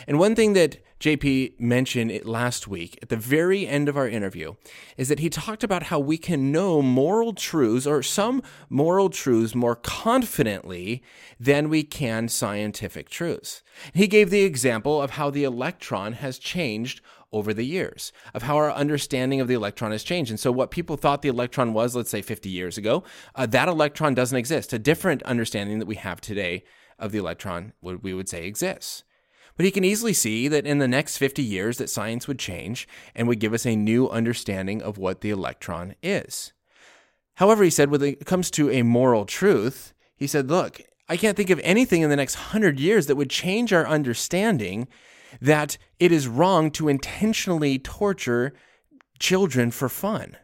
And 0.07 0.19
one 0.19 0.35
thing 0.35 0.53
that 0.53 0.77
JP 0.99 1.59
mentioned 1.61 2.11
it 2.11 2.25
last 2.25 2.67
week 2.67 2.99
at 3.01 3.07
the 3.07 3.15
very 3.15 3.65
end 3.65 3.87
of 3.87 3.95
our 3.95 4.07
interview 4.07 4.55
is 4.97 5.07
that 5.07 5.19
he 5.19 5.29
talked 5.29 5.63
about 5.63 5.83
how 5.83 5.97
we 5.97 6.17
can 6.17 6.51
know 6.51 6.81
moral 6.81 7.33
truths 7.33 7.87
or 7.87 8.03
some 8.03 8.43
moral 8.69 9.09
truths 9.09 9.55
more 9.55 9.77
confidently 9.77 11.01
than 11.39 11.69
we 11.69 11.83
can 11.83 12.27
scientific 12.27 13.09
truths. 13.09 13.63
He 13.93 14.07
gave 14.07 14.29
the 14.29 14.41
example 14.41 15.01
of 15.01 15.11
how 15.11 15.29
the 15.29 15.45
electron 15.45 16.13
has 16.13 16.37
changed 16.37 16.99
over 17.31 17.53
the 17.53 17.65
years, 17.65 18.11
of 18.33 18.43
how 18.43 18.57
our 18.57 18.71
understanding 18.71 19.39
of 19.39 19.47
the 19.47 19.53
electron 19.53 19.91
has 19.91 20.03
changed. 20.03 20.31
And 20.31 20.39
so, 20.39 20.51
what 20.51 20.71
people 20.71 20.97
thought 20.97 21.21
the 21.21 21.29
electron 21.29 21.73
was, 21.73 21.95
let's 21.95 22.09
say 22.09 22.21
50 22.21 22.49
years 22.49 22.77
ago, 22.77 23.03
uh, 23.35 23.45
that 23.45 23.69
electron 23.69 24.15
doesn't 24.15 24.37
exist. 24.37 24.73
A 24.73 24.79
different 24.79 25.21
understanding 25.23 25.79
that 25.79 25.85
we 25.85 25.95
have 25.95 26.19
today 26.19 26.63
of 26.97 27.11
the 27.11 27.19
electron, 27.19 27.73
we 27.81 28.13
would 28.13 28.27
say 28.27 28.45
exists. 28.45 29.03
But 29.59 29.65
he 29.65 29.71
can 29.71 29.83
easily 29.83 30.13
see 30.13 30.47
that 30.47 30.65
in 30.65 30.77
the 30.77 30.87
next 30.87 31.17
50 31.17 31.43
years 31.43 31.79
that 31.79 31.89
science 31.89 32.29
would 32.29 32.39
change 32.39 32.87
and 33.13 33.27
would 33.27 33.41
give 33.41 33.51
us 33.51 33.65
a 33.65 33.75
new 33.75 34.07
understanding 34.07 34.81
of 34.81 34.97
what 34.97 35.19
the 35.19 35.31
electron 35.31 35.95
is. 36.01 36.53
However, 37.35 37.65
he 37.65 37.69
said 37.69 37.91
when 37.91 38.01
it 38.01 38.25
comes 38.25 38.49
to 38.51 38.71
a 38.71 38.83
moral 38.83 39.25
truth, 39.25 39.93
he 40.15 40.27
said, 40.27 40.49
look, 40.49 40.79
I 41.09 41.17
can't 41.17 41.35
think 41.35 41.49
of 41.49 41.59
anything 41.61 42.03
in 42.03 42.09
the 42.09 42.15
next 42.15 42.37
100 42.37 42.79
years 42.79 43.07
that 43.07 43.17
would 43.17 43.29
change 43.29 43.73
our 43.73 43.85
understanding 43.85 44.87
that 45.41 45.77
it 45.99 46.13
is 46.13 46.29
wrong 46.29 46.71
to 46.71 46.87
intentionally 46.87 47.77
torture 47.79 48.53
children 49.19 49.71
for 49.71 49.89
fun. 49.89 50.37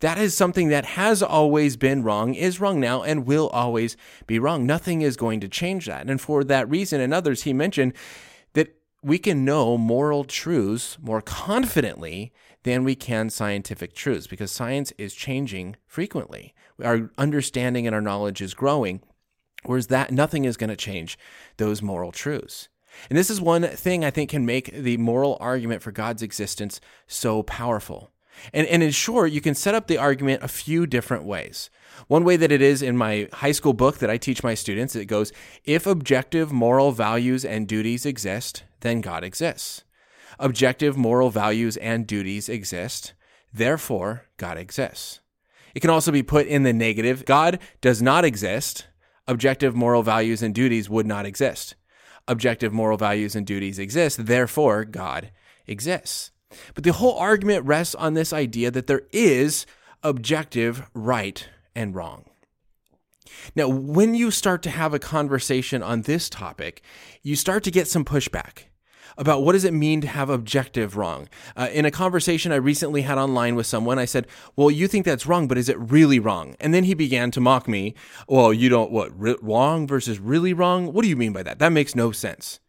That 0.00 0.16
is 0.16 0.34
something 0.34 0.68
that 0.68 0.86
has 0.86 1.22
always 1.22 1.76
been 1.76 2.02
wrong, 2.02 2.32
is 2.32 2.60
wrong 2.60 2.80
now, 2.80 3.02
and 3.02 3.26
will 3.26 3.50
always 3.50 3.94
be 4.26 4.38
wrong. 4.38 4.64
Nothing 4.64 5.02
is 5.02 5.18
going 5.18 5.40
to 5.40 5.48
change 5.48 5.84
that. 5.84 6.08
And 6.08 6.18
for 6.18 6.44
that 6.44 6.70
reason 6.70 7.02
and 7.02 7.12
others, 7.12 7.42
he 7.42 7.52
mentioned 7.52 7.92
we 9.02 9.18
can 9.18 9.44
know 9.44 9.78
moral 9.78 10.24
truths 10.24 10.98
more 11.00 11.20
confidently 11.20 12.32
than 12.64 12.84
we 12.84 12.94
can 12.94 13.30
scientific 13.30 13.94
truths 13.94 14.26
because 14.26 14.50
science 14.50 14.92
is 14.98 15.14
changing 15.14 15.76
frequently. 15.86 16.54
Our 16.82 17.10
understanding 17.16 17.86
and 17.86 17.94
our 17.94 18.00
knowledge 18.00 18.40
is 18.40 18.54
growing, 18.54 19.00
whereas 19.64 19.86
that 19.88 20.10
nothing 20.10 20.44
is 20.44 20.56
going 20.56 20.70
to 20.70 20.76
change 20.76 21.18
those 21.56 21.82
moral 21.82 22.12
truths. 22.12 22.68
And 23.08 23.18
this 23.18 23.30
is 23.30 23.40
one 23.40 23.62
thing 23.62 24.04
I 24.04 24.10
think 24.10 24.30
can 24.30 24.44
make 24.44 24.72
the 24.72 24.96
moral 24.96 25.36
argument 25.40 25.82
for 25.82 25.92
God's 25.92 26.22
existence 26.22 26.80
so 27.06 27.42
powerful. 27.42 28.10
And, 28.52 28.66
and 28.68 28.82
in 28.82 28.90
short, 28.90 29.32
you 29.32 29.40
can 29.40 29.54
set 29.54 29.74
up 29.74 29.86
the 29.86 29.98
argument 29.98 30.42
a 30.42 30.48
few 30.48 30.86
different 30.86 31.24
ways. 31.24 31.70
One 32.06 32.24
way 32.24 32.36
that 32.36 32.52
it 32.52 32.62
is 32.62 32.82
in 32.82 32.96
my 32.96 33.28
high 33.32 33.52
school 33.52 33.72
book 33.72 33.98
that 33.98 34.10
I 34.10 34.16
teach 34.16 34.42
my 34.42 34.54
students, 34.54 34.94
it 34.94 35.06
goes, 35.06 35.32
if 35.64 35.86
objective 35.86 36.52
moral 36.52 36.92
values 36.92 37.44
and 37.44 37.66
duties 37.66 38.06
exist, 38.06 38.62
then 38.80 39.00
God 39.00 39.24
exists. 39.24 39.84
Objective 40.38 40.96
moral 40.96 41.30
values 41.30 41.76
and 41.78 42.06
duties 42.06 42.48
exist, 42.48 43.12
therefore 43.52 44.26
God 44.36 44.56
exists. 44.58 45.20
It 45.74 45.80
can 45.80 45.90
also 45.90 46.12
be 46.12 46.22
put 46.22 46.46
in 46.46 46.62
the 46.62 46.72
negative. 46.72 47.24
God 47.24 47.58
does 47.80 48.02
not 48.02 48.24
exist. 48.24 48.86
Objective 49.26 49.74
moral 49.74 50.02
values 50.02 50.42
and 50.42 50.54
duties 50.54 50.88
would 50.88 51.06
not 51.06 51.26
exist. 51.26 51.74
Objective 52.26 52.72
moral 52.72 52.98
values 52.98 53.34
and 53.34 53.46
duties 53.46 53.78
exist, 53.78 54.26
therefore 54.26 54.84
God 54.84 55.30
exists. 55.66 56.30
But 56.74 56.84
the 56.84 56.92
whole 56.92 57.18
argument 57.18 57.66
rests 57.66 57.94
on 57.94 58.14
this 58.14 58.32
idea 58.32 58.70
that 58.70 58.86
there 58.86 59.02
is 59.12 59.66
objective 60.02 60.88
right 60.94 61.46
and 61.74 61.94
wrong. 61.94 62.24
Now, 63.54 63.68
when 63.68 64.14
you 64.14 64.30
start 64.30 64.62
to 64.62 64.70
have 64.70 64.94
a 64.94 64.98
conversation 64.98 65.82
on 65.82 66.02
this 66.02 66.28
topic, 66.28 66.82
you 67.22 67.36
start 67.36 67.64
to 67.64 67.70
get 67.70 67.88
some 67.88 68.04
pushback 68.04 68.64
about 69.16 69.42
what 69.42 69.52
does 69.52 69.64
it 69.64 69.72
mean 69.72 70.00
to 70.00 70.08
have 70.08 70.30
objective 70.30 70.96
wrong. 70.96 71.28
Uh, 71.56 71.68
in 71.72 71.84
a 71.84 71.90
conversation 71.90 72.52
I 72.52 72.56
recently 72.56 73.02
had 73.02 73.18
online 73.18 73.54
with 73.54 73.66
someone, 73.66 73.98
I 73.98 74.04
said, 74.04 74.26
"Well, 74.56 74.70
you 74.70 74.88
think 74.88 75.04
that's 75.04 75.26
wrong, 75.26 75.48
but 75.48 75.58
is 75.58 75.68
it 75.68 75.78
really 75.78 76.18
wrong?" 76.18 76.56
And 76.60 76.74
then 76.74 76.84
he 76.84 76.94
began 76.94 77.30
to 77.32 77.40
mock 77.40 77.68
me. 77.68 77.94
Well, 78.28 78.52
you 78.52 78.68
don't 78.68 78.90
what 78.90 79.10
wrong 79.16 79.86
versus 79.86 80.18
really 80.18 80.52
wrong? 80.52 80.92
What 80.92 81.02
do 81.02 81.08
you 81.08 81.16
mean 81.16 81.32
by 81.32 81.42
that? 81.44 81.58
That 81.58 81.72
makes 81.72 81.94
no 81.94 82.12
sense. 82.12 82.60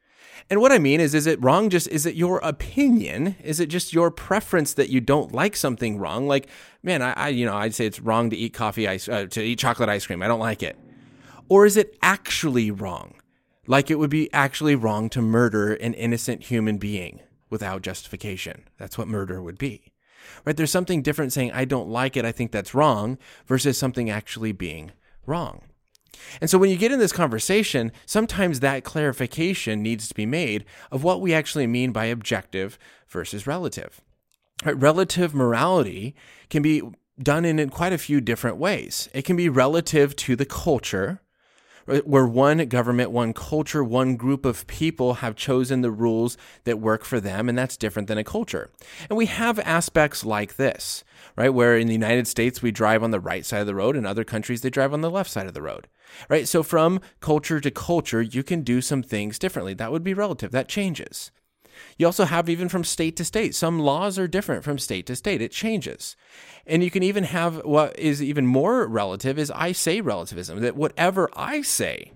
And 0.49 0.61
what 0.61 0.71
I 0.71 0.79
mean 0.79 0.99
is, 0.99 1.13
is 1.13 1.27
it 1.27 1.41
wrong? 1.43 1.69
Just 1.69 1.87
is 1.89 2.07
it 2.07 2.15
your 2.15 2.39
opinion? 2.39 3.35
Is 3.43 3.59
it 3.59 3.67
just 3.67 3.93
your 3.93 4.09
preference 4.09 4.73
that 4.73 4.89
you 4.89 4.99
don't 4.99 5.31
like 5.31 5.55
something 5.55 5.99
wrong? 5.99 6.27
Like, 6.27 6.47
man, 6.81 7.03
I, 7.03 7.13
I 7.13 7.27
you 7.29 7.45
know, 7.45 7.55
I'd 7.55 7.75
say 7.75 7.85
it's 7.85 7.99
wrong 7.99 8.31
to 8.31 8.35
eat 8.35 8.53
coffee 8.53 8.87
ice, 8.87 9.07
uh, 9.07 9.27
to 9.27 9.41
eat 9.41 9.59
chocolate 9.59 9.89
ice 9.89 10.07
cream. 10.07 10.23
I 10.23 10.27
don't 10.27 10.39
like 10.39 10.63
it. 10.63 10.77
Or 11.49 11.65
is 11.65 11.77
it 11.77 11.95
actually 12.01 12.71
wrong? 12.71 13.13
Like 13.69 13.91
it 13.91 13.99
would 13.99 14.09
be 14.09 14.33
actually 14.33 14.73
wrong 14.73 15.09
to 15.11 15.21
murder 15.21 15.75
an 15.75 15.93
innocent 15.93 16.45
human 16.45 16.79
being 16.79 17.19
without 17.51 17.83
justification. 17.83 18.63
That's 18.79 18.97
what 18.97 19.07
murder 19.07 19.43
would 19.43 19.59
be. 19.59 19.93
Right? 20.43 20.57
There's 20.57 20.71
something 20.71 21.03
different 21.03 21.33
saying, 21.33 21.51
I 21.51 21.65
don't 21.65 21.87
like 21.87 22.17
it, 22.17 22.25
I 22.25 22.31
think 22.31 22.51
that's 22.51 22.73
wrong, 22.73 23.19
versus 23.45 23.77
something 23.77 24.09
actually 24.09 24.53
being 24.53 24.91
wrong. 25.27 25.61
And 26.41 26.49
so 26.49 26.57
when 26.57 26.71
you 26.71 26.77
get 26.77 26.91
in 26.91 26.97
this 26.97 27.11
conversation, 27.11 27.91
sometimes 28.07 28.59
that 28.59 28.83
clarification 28.83 29.83
needs 29.83 30.07
to 30.07 30.15
be 30.15 30.25
made 30.25 30.65
of 30.91 31.03
what 31.03 31.21
we 31.21 31.31
actually 31.31 31.67
mean 31.67 31.91
by 31.91 32.05
objective 32.05 32.79
versus 33.07 33.45
relative. 33.45 34.01
Right? 34.65 34.75
Relative 34.75 35.35
morality 35.35 36.15
can 36.49 36.63
be 36.63 36.81
done 37.21 37.45
in 37.45 37.69
quite 37.69 37.93
a 37.93 37.99
few 37.99 38.19
different 38.19 38.57
ways. 38.57 39.09
It 39.13 39.25
can 39.25 39.35
be 39.35 39.47
relative 39.47 40.15
to 40.15 40.35
the 40.35 40.45
culture, 40.45 41.21
where 42.05 42.25
one 42.25 42.65
government, 42.67 43.11
one 43.11 43.33
culture, 43.33 43.83
one 43.83 44.15
group 44.15 44.45
of 44.45 44.67
people 44.67 45.15
have 45.15 45.35
chosen 45.35 45.81
the 45.81 45.91
rules 45.91 46.37
that 46.63 46.79
work 46.79 47.03
for 47.03 47.19
them, 47.19 47.49
and 47.49 47.57
that's 47.57 47.77
different 47.77 48.07
than 48.07 48.17
a 48.17 48.23
culture. 48.23 48.69
And 49.09 49.17
we 49.17 49.25
have 49.25 49.59
aspects 49.59 50.23
like 50.23 50.55
this, 50.55 51.03
right? 51.35 51.53
Where 51.53 51.77
in 51.77 51.87
the 51.87 51.93
United 51.93 52.27
States, 52.27 52.61
we 52.61 52.71
drive 52.71 53.03
on 53.03 53.11
the 53.11 53.19
right 53.19 53.45
side 53.45 53.61
of 53.61 53.67
the 53.67 53.75
road, 53.75 53.95
in 53.95 54.05
other 54.05 54.23
countries, 54.23 54.61
they 54.61 54.69
drive 54.69 54.93
on 54.93 55.01
the 55.01 55.11
left 55.11 55.29
side 55.29 55.47
of 55.47 55.53
the 55.53 55.61
road, 55.61 55.87
right? 56.29 56.47
So 56.47 56.63
from 56.63 57.01
culture 57.19 57.59
to 57.59 57.71
culture, 57.71 58.21
you 58.21 58.43
can 58.43 58.61
do 58.61 58.81
some 58.81 59.03
things 59.03 59.39
differently. 59.39 59.73
That 59.73 59.91
would 59.91 60.03
be 60.03 60.13
relative, 60.13 60.51
that 60.51 60.67
changes. 60.67 61.31
You 61.97 62.05
also 62.05 62.25
have 62.25 62.49
even 62.49 62.69
from 62.69 62.83
state 62.83 63.15
to 63.17 63.25
state. 63.25 63.55
Some 63.55 63.79
laws 63.79 64.17
are 64.17 64.27
different 64.27 64.63
from 64.63 64.79
state 64.79 65.05
to 65.07 65.15
state. 65.15 65.41
It 65.41 65.51
changes. 65.51 66.15
And 66.65 66.83
you 66.83 66.91
can 66.91 67.03
even 67.03 67.25
have 67.25 67.65
what 67.65 67.97
is 67.97 68.21
even 68.21 68.45
more 68.45 68.87
relative 68.87 69.39
is 69.39 69.51
I 69.51 69.71
say 69.71 70.01
relativism, 70.01 70.61
that 70.61 70.75
whatever 70.75 71.29
I 71.35 71.61
say 71.61 72.11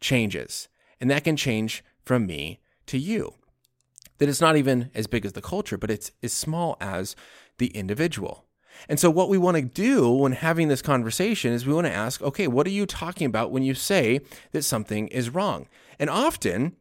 changes. 0.00 0.68
And 1.00 1.10
that 1.10 1.24
can 1.24 1.36
change 1.36 1.84
from 2.04 2.26
me 2.26 2.60
to 2.86 2.98
you. 2.98 3.34
That 4.18 4.28
it's 4.28 4.40
not 4.40 4.56
even 4.56 4.90
as 4.94 5.06
big 5.06 5.24
as 5.24 5.32
the 5.32 5.42
culture, 5.42 5.76
but 5.76 5.90
it's 5.90 6.12
as 6.22 6.32
small 6.32 6.76
as 6.80 7.16
the 7.58 7.68
individual. 7.68 8.44
And 8.88 8.98
so, 8.98 9.10
what 9.10 9.28
we 9.28 9.38
want 9.38 9.56
to 9.56 9.62
do 9.62 10.10
when 10.10 10.32
having 10.32 10.68
this 10.68 10.82
conversation 10.82 11.52
is 11.52 11.66
we 11.66 11.74
want 11.74 11.86
to 11.86 11.92
ask, 11.92 12.20
okay, 12.22 12.48
what 12.48 12.66
are 12.66 12.70
you 12.70 12.86
talking 12.86 13.26
about 13.26 13.50
when 13.50 13.62
you 13.62 13.74
say 13.74 14.20
that 14.52 14.62
something 14.62 15.08
is 15.08 15.30
wrong? 15.30 15.68
And 15.98 16.10
often, 16.10 16.76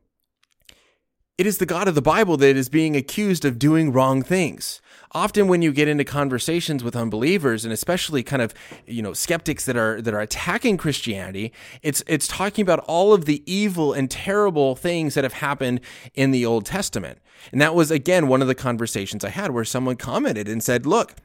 it 1.38 1.48
is 1.48 1.58
the 1.58 1.66
God 1.66 1.88
of 1.88 1.96
the 1.96 2.02
Bible 2.02 2.38
that 2.38 2.56
is 2.56 2.70
being 2.70 2.96
accused 2.96 3.44
of 3.44 3.58
doing 3.58 3.92
wrong 3.92 4.22
things. 4.22 4.82
Often 5.14 5.48
when 5.48 5.64
you 5.64 5.72
get 5.72 5.88
into 5.88 6.04
conversations 6.04 6.84
with 6.84 6.96
unbelievers 6.96 7.64
and 7.64 7.74
especially 7.74 8.22
kind 8.22 8.42
of, 8.42 8.54
you 8.86 9.02
know, 9.02 9.14
skeptics 9.14 9.66
that 9.66 9.76
are 9.76 10.00
that 10.02 10.14
are 10.14 10.22
attacking 10.22 10.78
Christianity, 10.78 11.52
it's 11.82 12.04
it's 12.06 12.28
talking 12.28 12.62
about 12.62 12.80
all 12.80 13.14
of 13.14 13.26
the 13.26 13.44
evil 13.52 13.94
and 13.94 14.12
terrible 14.12 14.76
things 14.76 15.16
that 15.16 15.24
have 15.24 15.34
happened 15.34 15.82
in 16.14 16.32
the 16.32 16.46
Old 16.46 16.66
Testament. 16.66 17.20
And 17.52 17.60
that 17.62 17.74
was 17.74 17.90
again 17.90 18.28
one 18.28 18.42
of 18.44 18.48
the 18.48 18.56
conversations 18.56 19.24
I 19.24 19.30
had 19.30 19.52
where 19.52 19.66
someone 19.66 19.96
commented 19.96 20.48
and 20.48 20.64
said, 20.64 20.86
"Look, 20.86 21.16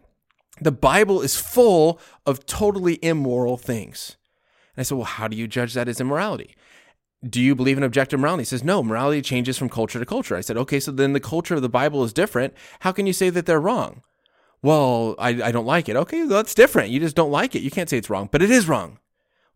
the 0.61 0.73
Bible 0.73 1.21
is 1.21 1.37
full 1.37 2.01
of 2.25 2.47
totally 2.47 2.99
immoral 3.03 3.59
things." 3.59 4.17
And 4.75 4.81
I 4.81 4.85
said, 4.85 4.97
"Well, 4.97 5.05
how 5.05 5.29
do 5.29 5.37
you 5.37 5.47
judge 5.47 5.75
that 5.75 5.89
as 5.89 6.01
immorality?" 6.01 6.55
Do 7.27 7.41
you 7.41 7.55
believe 7.55 7.77
in 7.77 7.83
objective 7.83 8.21
morality? 8.21 8.43
He 8.43 8.47
says, 8.47 8.63
no, 8.63 8.83
morality 8.83 9.23
changes 9.23 9.59
from 9.59 9.69
culture 9.69 9.99
to 9.99 10.07
culture. 10.07 10.37
I 10.37 10.41
said, 10.41 10.57
okay, 10.57 10.79
so 10.79 10.93
then 10.93 11.15
the 11.15 11.21
culture 11.21 11.55
of 11.55 11.63
the 11.63 11.69
Bible 11.69 12.05
is 12.05 12.13
different. 12.13 12.55
How 12.81 12.93
can 12.93 13.07
you 13.07 13.13
say 13.13 13.31
that 13.31 13.47
they're 13.47 13.61
wrong? 13.61 14.03
Well, 14.63 15.15
I, 15.19 15.31
I 15.43 15.53
don't 15.53 15.67
like 15.67 15.89
it. 15.89 15.97
Okay, 15.97 16.27
that's 16.27 16.55
different. 16.55 16.91
You 16.91 17.01
just 17.01 17.17
don't 17.17 17.31
like 17.31 17.55
it. 17.55 17.63
You 17.63 17.71
can't 17.71 17.89
say 17.89 17.99
it's 17.99 18.11
wrong, 18.11 18.29
but 18.31 18.43
it 18.43 18.51
is 18.51 18.69
wrong. 18.69 18.99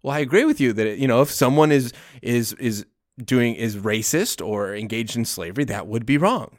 Well, 0.03 0.15
I 0.15 0.21
agree 0.21 0.45
with 0.45 0.61
you 0.61 0.73
that, 0.73 0.87
it, 0.87 0.99
you 0.99 1.07
know, 1.07 1.23
if 1.23 1.31
someone 1.31 1.71
is, 1.71 1.93
is, 2.21 2.53
is 2.55 2.85
doing, 3.25 3.55
is 3.55 3.77
racist 3.77 4.45
or 4.45 4.75
engaged 4.75 5.17
in 5.17 5.25
slavery, 5.25 5.65
that 5.65 5.87
would 5.87 6.07
be 6.07 6.19
wrong. 6.19 6.59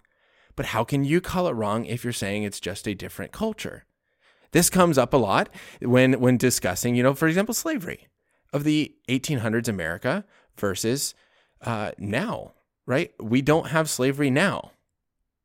But 0.56 0.68
how 0.68 0.84
can 0.84 1.04
you 1.04 1.20
call 1.20 1.48
it 1.48 1.54
wrong 1.54 1.86
if 1.86 2.04
you're 2.04 2.14
saying 2.14 2.44
it's 2.44 2.60
just 2.60 2.88
a 2.88 2.94
different 2.94 3.32
culture? 3.32 3.86
This 4.52 4.70
comes 4.70 4.98
up 4.98 5.14
a 5.14 5.18
lot 5.18 5.50
when, 5.82 6.20
when 6.20 6.38
discussing, 6.38 6.96
you 6.96 7.04
know, 7.04 7.14
for 7.14 7.28
example, 7.28 7.54
slavery 7.54 8.08
of 8.54 8.64
the 8.64 8.94
1800s 9.10 9.68
America 9.68 10.24
versus 10.58 11.14
uh, 11.62 11.92
now, 11.98 12.54
right? 12.86 13.12
We 13.20 13.42
don't 13.42 13.68
have 13.68 13.90
slavery 13.90 14.30
now. 14.30 14.72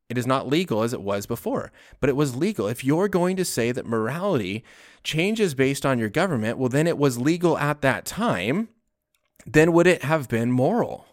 It 0.08 0.16
is 0.16 0.26
not 0.26 0.48
legal 0.48 0.82
as 0.82 0.94
it 0.94 1.02
was 1.02 1.26
before, 1.26 1.70
but 2.00 2.08
it 2.08 2.16
was 2.16 2.34
legal. 2.34 2.66
If 2.66 2.82
you're 2.82 3.08
going 3.08 3.36
to 3.36 3.44
say 3.44 3.72
that 3.72 3.86
morality 3.86 4.64
changes 5.04 5.54
based 5.54 5.84
on 5.84 5.98
your 5.98 6.08
government, 6.08 6.56
well, 6.56 6.70
then 6.70 6.86
it 6.86 6.96
was 6.96 7.18
legal 7.18 7.58
at 7.58 7.82
that 7.82 8.06
time. 8.06 8.68
Then 9.46 9.72
would 9.72 9.86
it 9.86 10.02
have 10.04 10.28
been 10.28 10.50
moral? 10.50 11.04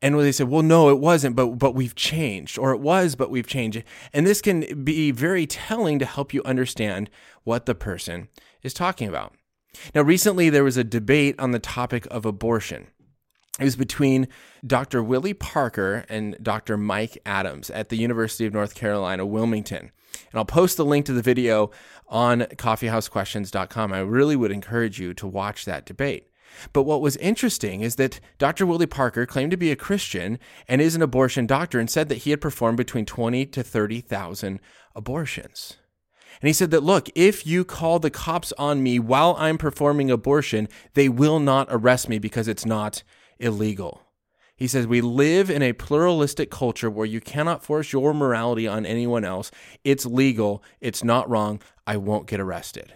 And 0.00 0.16
when 0.16 0.24
they 0.24 0.32
said, 0.32 0.48
well, 0.48 0.62
no, 0.62 0.90
it 0.90 0.98
wasn't, 0.98 1.34
but, 1.34 1.58
but 1.58 1.74
we've 1.74 1.94
changed, 1.94 2.58
or 2.58 2.72
it 2.72 2.80
was, 2.80 3.16
but 3.16 3.30
we've 3.30 3.46
changed. 3.46 3.82
And 4.12 4.26
this 4.26 4.40
can 4.40 4.84
be 4.84 5.10
very 5.10 5.46
telling 5.46 5.98
to 5.98 6.04
help 6.04 6.32
you 6.32 6.42
understand 6.44 7.10
what 7.42 7.66
the 7.66 7.74
person 7.74 8.28
is 8.62 8.74
talking 8.74 9.08
about. 9.08 9.34
Now, 9.94 10.02
recently 10.02 10.50
there 10.50 10.64
was 10.64 10.76
a 10.76 10.84
debate 10.84 11.38
on 11.38 11.52
the 11.52 11.58
topic 11.58 12.06
of 12.10 12.24
abortion. 12.24 12.88
It 13.58 13.64
was 13.64 13.76
between 13.76 14.28
Dr. 14.64 15.02
Willie 15.02 15.34
Parker 15.34 16.04
and 16.08 16.36
Dr. 16.42 16.76
Mike 16.76 17.18
Adams 17.26 17.70
at 17.70 17.88
the 17.88 17.96
University 17.96 18.46
of 18.46 18.54
North 18.54 18.74
Carolina, 18.74 19.26
Wilmington. 19.26 19.90
And 20.30 20.38
I'll 20.38 20.44
post 20.44 20.76
the 20.76 20.84
link 20.84 21.06
to 21.06 21.12
the 21.12 21.22
video 21.22 21.70
on 22.06 22.42
coffeehousequestions.com. 22.42 23.92
I 23.92 24.00
really 24.00 24.36
would 24.36 24.52
encourage 24.52 25.00
you 25.00 25.12
to 25.14 25.26
watch 25.26 25.64
that 25.64 25.86
debate. 25.86 26.28
But 26.72 26.84
what 26.84 27.00
was 27.00 27.16
interesting 27.16 27.80
is 27.82 27.96
that 27.96 28.20
Dr. 28.38 28.64
Willie 28.64 28.86
Parker 28.86 29.26
claimed 29.26 29.50
to 29.50 29.56
be 29.56 29.70
a 29.70 29.76
Christian 29.76 30.38
and 30.66 30.80
is 30.80 30.94
an 30.94 31.02
abortion 31.02 31.46
doctor 31.46 31.78
and 31.78 31.90
said 31.90 32.08
that 32.08 32.18
he 32.18 32.30
had 32.30 32.40
performed 32.40 32.78
between 32.78 33.06
20 33.06 33.46
to 33.46 33.62
30,000 33.62 34.60
abortions. 34.94 35.77
And 36.40 36.46
he 36.46 36.52
said 36.52 36.70
that, 36.70 36.82
look, 36.82 37.08
if 37.14 37.46
you 37.46 37.64
call 37.64 37.98
the 37.98 38.10
cops 38.10 38.52
on 38.58 38.82
me 38.82 38.98
while 38.98 39.34
I'm 39.38 39.58
performing 39.58 40.10
abortion, 40.10 40.68
they 40.94 41.08
will 41.08 41.40
not 41.40 41.66
arrest 41.70 42.08
me 42.08 42.18
because 42.18 42.48
it's 42.48 42.66
not 42.66 43.02
illegal. 43.38 44.02
He 44.58 44.66
says, 44.66 44.88
We 44.88 45.00
live 45.00 45.50
in 45.50 45.62
a 45.62 45.72
pluralistic 45.72 46.50
culture 46.50 46.90
where 46.90 47.06
you 47.06 47.20
cannot 47.20 47.62
force 47.62 47.92
your 47.92 48.12
morality 48.12 48.66
on 48.66 48.84
anyone 48.84 49.24
else. 49.24 49.52
It's 49.84 50.04
legal. 50.04 50.64
It's 50.80 51.04
not 51.04 51.30
wrong. 51.30 51.62
I 51.86 51.96
won't 51.96 52.26
get 52.26 52.40
arrested. 52.40 52.92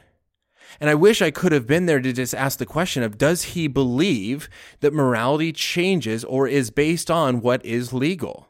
And 0.81 0.91
I 0.91 0.95
wish 0.95 1.23
I 1.23 1.31
could 1.31 1.53
have 1.53 1.67
been 1.67 1.87
there 1.87 2.01
to 2.01 2.13
just 2.13 2.35
ask 2.35 2.59
the 2.59 2.67
question 2.67 3.05
of 3.05 3.17
does 3.17 3.43
he 3.43 3.69
believe 3.69 4.49
that 4.81 4.93
morality 4.93 5.53
changes 5.53 6.25
or 6.25 6.49
is 6.49 6.71
based 6.71 7.11
on 7.11 7.41
what 7.41 7.65
is 7.65 7.93
legal? 7.93 8.49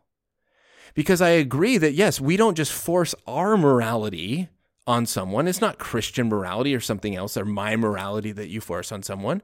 Because 0.94 1.20
I 1.20 1.30
agree 1.30 1.76
that 1.78 1.92
yes, 1.92 2.18
we 2.18 2.38
don't 2.38 2.56
just 2.56 2.72
force 2.72 3.14
our 3.26 3.58
morality 3.58 4.48
on 4.86 5.06
someone. 5.06 5.46
It's 5.46 5.60
not 5.60 5.78
Christian 5.78 6.28
morality 6.28 6.74
or 6.74 6.80
something 6.80 7.14
else 7.14 7.36
or 7.36 7.44
my 7.44 7.76
morality 7.76 8.32
that 8.32 8.48
you 8.48 8.60
force 8.60 8.92
on 8.92 9.02
someone. 9.02 9.42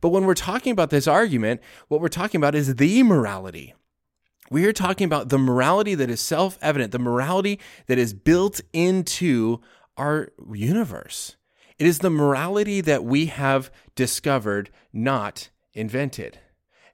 But 0.00 0.10
when 0.10 0.24
we're 0.24 0.34
talking 0.34 0.72
about 0.72 0.90
this 0.90 1.06
argument, 1.06 1.60
what 1.88 2.00
we're 2.00 2.08
talking 2.08 2.38
about 2.38 2.54
is 2.54 2.76
the 2.76 3.02
morality. 3.02 3.74
We 4.50 4.64
are 4.66 4.72
talking 4.72 5.06
about 5.06 5.28
the 5.28 5.38
morality 5.38 5.94
that 5.94 6.10
is 6.10 6.20
self 6.20 6.58
evident, 6.62 6.92
the 6.92 6.98
morality 6.98 7.58
that 7.86 7.98
is 7.98 8.14
built 8.14 8.60
into 8.72 9.60
our 9.96 10.32
universe. 10.52 11.36
It 11.78 11.86
is 11.86 11.98
the 11.98 12.10
morality 12.10 12.80
that 12.80 13.04
we 13.04 13.26
have 13.26 13.70
discovered, 13.94 14.70
not 14.92 15.50
invented. 15.74 16.38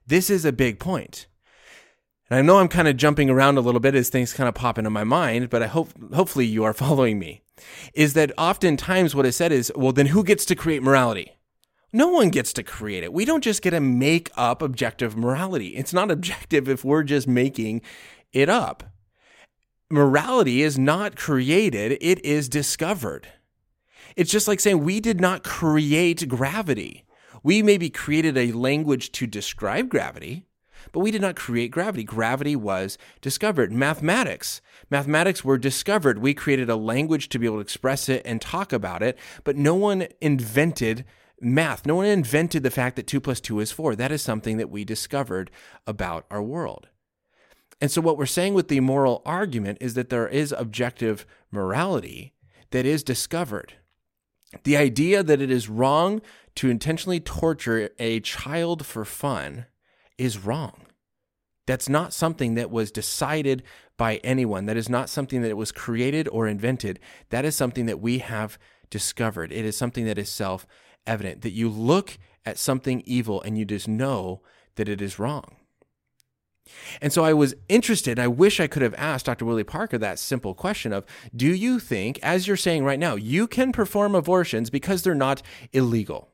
This 0.05 0.29
is 0.29 0.45
a 0.45 0.51
big 0.51 0.79
point. 0.79 1.27
And 2.29 2.39
I 2.39 2.41
know 2.41 2.57
I'm 2.57 2.67
kind 2.67 2.87
of 2.87 2.97
jumping 2.97 3.29
around 3.29 3.57
a 3.57 3.61
little 3.61 3.79
bit 3.79 3.95
as 3.95 4.09
things 4.09 4.33
kind 4.33 4.49
of 4.49 4.55
pop 4.55 4.77
into 4.77 4.89
my 4.89 5.03
mind, 5.03 5.49
but 5.49 5.61
I 5.61 5.67
hope 5.67 5.89
hopefully 6.13 6.45
you 6.45 6.63
are 6.63 6.73
following 6.73 7.19
me. 7.19 7.42
Is 7.93 8.13
that 8.13 8.31
oftentimes 8.37 9.15
what 9.15 9.25
is 9.25 9.35
said 9.35 9.51
is, 9.51 9.71
well, 9.75 9.91
then 9.91 10.07
who 10.07 10.23
gets 10.23 10.45
to 10.45 10.55
create 10.55 10.83
morality? 10.83 11.33
No 11.91 12.07
one 12.07 12.29
gets 12.29 12.53
to 12.53 12.63
create 12.63 13.03
it. 13.03 13.13
We 13.13 13.23
don't 13.23 13.43
just 13.43 13.61
get 13.61 13.71
to 13.71 13.79
make 13.79 14.31
up 14.35 14.61
objective 14.61 15.15
morality. 15.15 15.75
It's 15.75 15.93
not 15.93 16.09
objective 16.17 16.67
if 16.67 16.83
we're 16.83 17.03
just 17.03 17.27
making 17.27 17.81
it 18.31 18.49
up. 18.49 18.83
Morality 19.91 20.63
is 20.63 20.79
not 20.79 21.15
created, 21.15 21.97
it 22.01 22.23
is 22.25 22.49
discovered. 22.49 23.27
It's 24.15 24.31
just 24.31 24.47
like 24.47 24.59
saying 24.59 24.83
we 24.83 24.99
did 24.99 25.21
not 25.21 25.43
create 25.43 26.27
gravity. 26.27 27.05
We 27.43 27.61
maybe 27.61 27.89
created 27.89 28.37
a 28.37 28.53
language 28.53 29.11
to 29.13 29.27
describe 29.27 29.89
gravity, 29.89 30.45
but 30.93 30.99
we 30.99 31.11
did 31.11 31.21
not 31.21 31.35
create 31.35 31.71
gravity. 31.71 32.05
Gravity 32.05 32.55
was 32.55 32.97
discovered. 33.19 33.73
Mathematics. 33.73 34.61
Mathematics 34.89 35.43
were 35.43 35.57
discovered. 35.57 36.19
We 36.19 36.33
created 36.33 36.69
a 36.69 36.77
language 36.77 37.27
to 37.29 37.39
be 37.39 37.47
able 37.47 37.57
to 37.57 37.61
express 37.61 38.07
it 38.07 38.21
and 38.23 38.39
talk 38.39 38.71
about 38.71 39.03
it, 39.03 39.17
but 39.43 39.57
no 39.57 39.75
one 39.75 40.07
invented 40.21 41.03
math. 41.41 41.85
No 41.85 41.95
one 41.95 42.05
invented 42.05 42.63
the 42.63 42.71
fact 42.71 42.95
that 42.95 43.07
2 43.07 43.19
plus 43.19 43.41
2 43.41 43.59
is 43.59 43.71
4. 43.71 43.95
That 43.95 44.11
is 44.11 44.21
something 44.21 44.57
that 44.57 44.69
we 44.69 44.85
discovered 44.85 45.51
about 45.85 46.25
our 46.31 46.41
world. 46.41 46.87
And 47.81 47.91
so, 47.91 47.99
what 47.99 48.17
we're 48.17 48.27
saying 48.27 48.53
with 48.53 48.67
the 48.67 48.79
moral 48.79 49.23
argument 49.25 49.79
is 49.81 49.95
that 49.95 50.09
there 50.09 50.27
is 50.27 50.53
objective 50.53 51.25
morality 51.51 52.33
that 52.69 52.85
is 52.85 53.03
discovered. 53.03 53.73
The 54.63 54.77
idea 54.77 55.23
that 55.23 55.41
it 55.41 55.49
is 55.49 55.67
wrong 55.67 56.21
to 56.55 56.69
intentionally 56.69 57.19
torture 57.19 57.89
a 57.97 58.19
child 58.19 58.85
for 58.85 59.03
fun 59.03 59.65
is 60.17 60.37
wrong. 60.37 60.82
That's 61.65 61.87
not 61.87 62.13
something 62.13 62.55
that 62.55 62.71
was 62.71 62.91
decided 62.91 63.63
by 63.97 64.17
anyone. 64.17 64.65
That 64.65 64.77
is 64.77 64.89
not 64.89 65.09
something 65.09 65.41
that 65.41 65.51
it 65.51 65.57
was 65.57 65.71
created 65.71 66.27
or 66.27 66.47
invented. 66.47 66.99
That 67.29 67.45
is 67.45 67.55
something 67.55 67.85
that 67.85 68.01
we 68.01 68.19
have 68.19 68.57
discovered. 68.89 69.51
It 69.51 69.65
is 69.65 69.77
something 69.77 70.05
that 70.05 70.17
is 70.17 70.29
self 70.29 70.67
evident. 71.07 71.41
That 71.41 71.51
you 71.51 71.69
look 71.69 72.17
at 72.45 72.57
something 72.57 73.01
evil 73.05 73.41
and 73.41 73.57
you 73.57 73.65
just 73.65 73.87
know 73.87 74.41
that 74.75 74.89
it 74.89 75.01
is 75.01 75.19
wrong. 75.19 75.55
And 77.01 77.11
so 77.11 77.23
I 77.23 77.33
was 77.33 77.55
interested. 77.67 78.19
I 78.19 78.27
wish 78.27 78.59
I 78.59 78.67
could 78.67 78.81
have 78.81 78.95
asked 78.95 79.25
Dr. 79.25 79.45
Willie 79.45 79.63
Parker 79.63 79.97
that 79.97 80.19
simple 80.19 80.53
question 80.53 80.93
of 80.93 81.05
Do 81.35 81.53
you 81.53 81.79
think, 81.79 82.19
as 82.23 82.47
you're 82.47 82.57
saying 82.57 82.83
right 82.83 82.99
now, 82.99 83.15
you 83.15 83.47
can 83.47 83.71
perform 83.71 84.15
abortions 84.15 84.69
because 84.69 85.03
they're 85.03 85.15
not 85.15 85.41
illegal? 85.71 86.29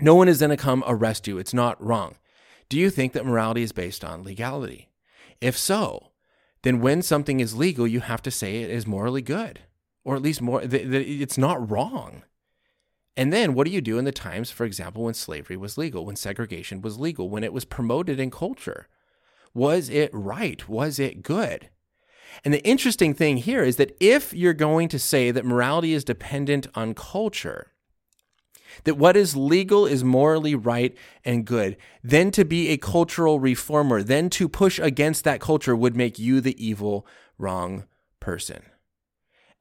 No 0.00 0.14
one 0.14 0.28
is 0.28 0.40
going 0.40 0.50
to 0.50 0.56
come 0.56 0.84
arrest 0.86 1.26
you. 1.26 1.38
It's 1.38 1.54
not 1.54 1.82
wrong. 1.82 2.16
Do 2.74 2.80
you 2.80 2.90
think 2.90 3.12
that 3.12 3.24
morality 3.24 3.62
is 3.62 3.70
based 3.70 4.02
on 4.02 4.24
legality? 4.24 4.88
If 5.40 5.56
so, 5.56 6.10
then 6.62 6.80
when 6.80 7.02
something 7.02 7.38
is 7.38 7.54
legal, 7.54 7.86
you 7.86 8.00
have 8.00 8.20
to 8.22 8.32
say 8.32 8.62
it 8.62 8.70
is 8.70 8.84
morally 8.84 9.22
good, 9.22 9.60
or 10.02 10.16
at 10.16 10.22
least 10.22 10.42
more, 10.42 10.60
that 10.66 10.92
it's 10.92 11.38
not 11.38 11.70
wrong. 11.70 12.24
And 13.16 13.32
then 13.32 13.54
what 13.54 13.68
do 13.68 13.72
you 13.72 13.80
do 13.80 13.96
in 13.96 14.04
the 14.04 14.10
times, 14.10 14.50
for 14.50 14.64
example, 14.64 15.04
when 15.04 15.14
slavery 15.14 15.56
was 15.56 15.78
legal, 15.78 16.04
when 16.04 16.16
segregation 16.16 16.82
was 16.82 16.98
legal, 16.98 17.28
when 17.28 17.44
it 17.44 17.52
was 17.52 17.64
promoted 17.64 18.18
in 18.18 18.32
culture? 18.32 18.88
Was 19.54 19.88
it 19.88 20.10
right? 20.12 20.68
Was 20.68 20.98
it 20.98 21.22
good? 21.22 21.70
And 22.44 22.52
the 22.52 22.66
interesting 22.66 23.14
thing 23.14 23.36
here 23.36 23.62
is 23.62 23.76
that 23.76 23.96
if 24.00 24.34
you're 24.34 24.52
going 24.52 24.88
to 24.88 24.98
say 24.98 25.30
that 25.30 25.46
morality 25.46 25.92
is 25.92 26.02
dependent 26.02 26.66
on 26.74 26.94
culture, 26.94 27.70
that 28.82 28.98
what 28.98 29.16
is 29.16 29.36
legal 29.36 29.86
is 29.86 30.02
morally 30.02 30.54
right 30.54 30.96
and 31.24 31.46
good, 31.46 31.76
then 32.02 32.30
to 32.32 32.44
be 32.44 32.68
a 32.68 32.76
cultural 32.76 33.38
reformer, 33.40 34.02
then 34.02 34.28
to 34.30 34.48
push 34.48 34.78
against 34.78 35.24
that 35.24 35.40
culture 35.40 35.76
would 35.76 35.96
make 35.96 36.18
you 36.18 36.40
the 36.40 36.64
evil, 36.64 37.06
wrong 37.38 37.84
person. 38.20 38.62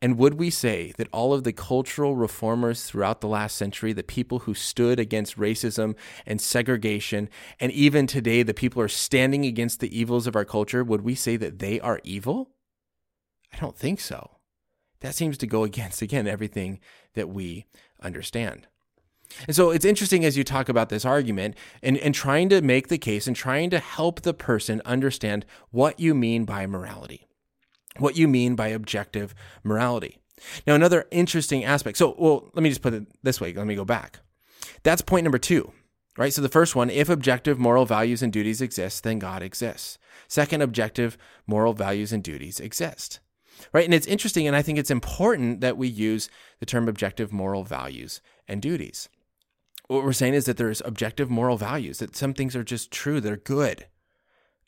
And 0.04 0.18
would 0.18 0.34
we 0.34 0.50
say 0.50 0.92
that 0.98 1.08
all 1.14 1.34
of 1.34 1.46
the 1.46 1.54
cultural 1.54 2.18
reformers 2.18 2.84
throughout 2.84 3.22
the 3.22 3.28
last 3.30 3.56
century, 3.56 3.94
the 3.94 4.04
people 4.04 4.40
who 4.40 4.54
stood 4.54 5.00
against 5.00 5.38
racism 5.38 5.96
and 6.26 6.42
segregation, 6.42 7.30
and 7.58 7.72
even 7.72 8.06
today, 8.06 8.44
the 8.44 8.54
people 8.54 8.82
who 8.82 8.86
are 8.86 8.90
standing 8.90 9.46
against 9.46 9.80
the 9.80 9.98
evils 9.98 10.28
of 10.28 10.36
our 10.36 10.44
culture, 10.44 10.84
would 10.84 11.04
we 11.04 11.16
say 11.16 11.38
that 11.38 11.60
they 11.60 11.80
are 11.80 12.02
evil? 12.04 12.52
I 13.54 13.60
don't 13.60 13.78
think 13.78 14.02
so. 14.02 14.32
That 15.00 15.16
seems 15.16 15.38
to 15.38 15.48
go 15.48 15.64
against, 15.64 16.02
again, 16.02 16.28
everything 16.28 16.82
that 17.14 17.30
we 17.30 17.68
understand. 18.02 18.68
And 19.48 19.56
so 19.56 19.72
it's 19.72 19.86
interesting 19.86 20.24
as 20.26 20.38
you 20.38 20.44
talk 20.44 20.70
about 20.70 20.90
this 20.90 21.06
argument 21.06 21.56
and, 21.82 21.98
and 21.98 22.14
trying 22.14 22.50
to 22.50 22.62
make 22.62 22.88
the 22.88 22.98
case 22.98 23.28
and 23.28 23.36
trying 23.36 23.70
to 23.72 23.80
help 23.80 24.22
the 24.22 24.34
person 24.34 24.82
understand 24.86 25.46
what 25.72 26.00
you 26.00 26.14
mean 26.14 26.46
by 26.46 26.66
morality 26.66 27.28
what 27.98 28.18
you 28.18 28.28
mean 28.28 28.56
by 28.56 28.68
objective 28.68 29.36
morality. 29.64 30.20
Now, 30.68 30.76
another 30.76 31.06
interesting 31.12 31.64
aspect. 31.64 31.98
So, 31.98 32.16
well, 32.18 32.50
let 32.54 32.64
me 32.64 32.70
just 32.70 32.82
put 32.82 32.94
it 32.94 33.08
this 33.24 33.40
way. 33.40 33.54
Let 33.54 33.68
me 33.68 33.76
go 33.76 33.86
back. 33.86 34.20
That's 34.84 35.02
point 35.02 35.24
number 35.24 35.38
two, 35.38 35.72
right? 36.18 36.34
So, 36.34 36.42
the 36.42 36.50
first 36.50 36.76
one 36.76 36.90
if 36.90 37.10
objective 37.10 37.60
moral 37.60 37.86
values 37.86 38.22
and 38.22 38.34
duties 38.34 38.62
exist, 38.62 39.04
then 39.04 39.20
God 39.20 39.42
exists. 39.42 39.98
Second, 40.28 40.62
objective 40.62 41.18
moral 41.48 41.74
values 41.74 42.12
and 42.12 42.24
duties 42.24 42.60
exist, 42.60 43.20
right? 43.72 43.86
And 43.86 43.94
it's 43.94 44.08
interesting, 44.08 44.48
and 44.48 44.56
I 44.56 44.62
think 44.62 44.80
it's 44.80 44.92
important 44.92 45.62
that 45.62 45.78
we 45.78 45.88
use 45.88 46.30
the 46.60 46.66
term 46.66 46.90
objective 46.90 47.32
moral 47.32 47.64
values 47.64 48.22
and 48.48 48.62
duties. 48.62 49.10
What 49.88 50.04
we're 50.04 50.14
saying 50.14 50.34
is 50.34 50.46
that 50.46 50.58
there's 50.58 50.82
objective 50.86 51.30
moral 51.30 51.58
values, 51.58 52.00
that 52.00 52.16
some 52.16 52.34
things 52.34 52.56
are 52.56 52.64
just 52.64 52.92
true, 52.92 53.20
they're 53.20 53.38
good 53.38 53.88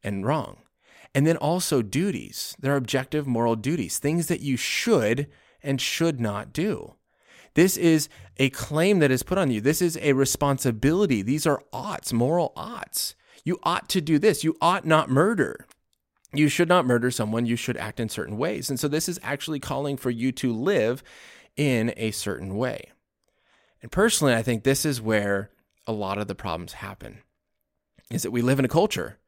and 0.04 0.26
wrong. 0.26 0.58
And 1.14 1.26
then 1.26 1.38
also 1.38 1.82
duties. 1.82 2.56
There 2.60 2.74
are 2.74 2.78
objective 2.78 3.26
moral 3.26 3.56
duties, 3.56 4.00
things 4.00 4.28
that 4.28 4.42
you 4.42 4.58
should 4.58 5.28
and 5.64 5.80
should 5.80 6.20
not 6.20 6.52
do. 6.52 6.96
This 7.54 7.78
is 7.78 8.10
a 8.38 8.50
claim 8.50 9.00
that 9.00 9.12
is 9.12 9.24
put 9.24 9.38
on 9.38 9.50
you. 9.50 9.62
This 9.62 9.82
is 9.82 9.98
a 10.02 10.12
responsibility. 10.12 11.22
These 11.22 11.48
are 11.48 11.64
oughts, 11.72 12.12
moral 12.12 12.52
oughts. 12.58 13.16
You 13.46 13.60
ought 13.64 13.88
to 13.90 14.02
do 14.02 14.20
this. 14.20 14.44
You 14.44 14.58
ought 14.60 14.86
not 14.86 15.10
murder. 15.10 15.66
You 16.34 16.50
should 16.50 16.68
not 16.68 16.86
murder 16.86 17.10
someone. 17.12 17.46
You 17.46 17.56
should 17.56 17.78
act 17.78 18.02
in 18.02 18.10
certain 18.10 18.38
ways. 18.38 18.70
And 18.70 18.78
so 18.78 18.90
this 18.90 19.08
is 19.08 19.20
actually 19.24 19.62
calling 19.62 19.96
for 19.96 20.10
you 20.10 20.34
to 20.34 20.52
live 20.52 21.02
in 21.56 21.94
a 21.96 22.12
certain 22.12 22.58
way. 22.58 22.92
And 23.86 23.92
personally, 23.92 24.34
I 24.34 24.42
think 24.42 24.64
this 24.64 24.84
is 24.84 25.00
where 25.00 25.52
a 25.86 25.92
lot 25.92 26.18
of 26.18 26.26
the 26.26 26.34
problems 26.34 26.74
happen. 26.74 27.20
Is 28.10 28.24
that 28.24 28.32
we 28.32 28.42
live 28.42 28.58
in 28.58 28.66
a 28.66 28.68
culture 28.68 29.20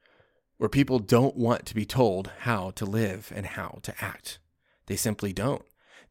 where 0.58 0.68
people 0.68 0.98
don't 0.98 1.36
want 1.36 1.68
to 1.68 1.76
be 1.76 1.86
told 1.86 2.32
how 2.40 2.72
to 2.72 2.84
live 2.84 3.32
and 3.36 3.46
how 3.46 3.78
to 3.84 3.94
act. 4.04 4.40
They 4.88 4.96
simply 4.96 5.32
don't. 5.32 5.62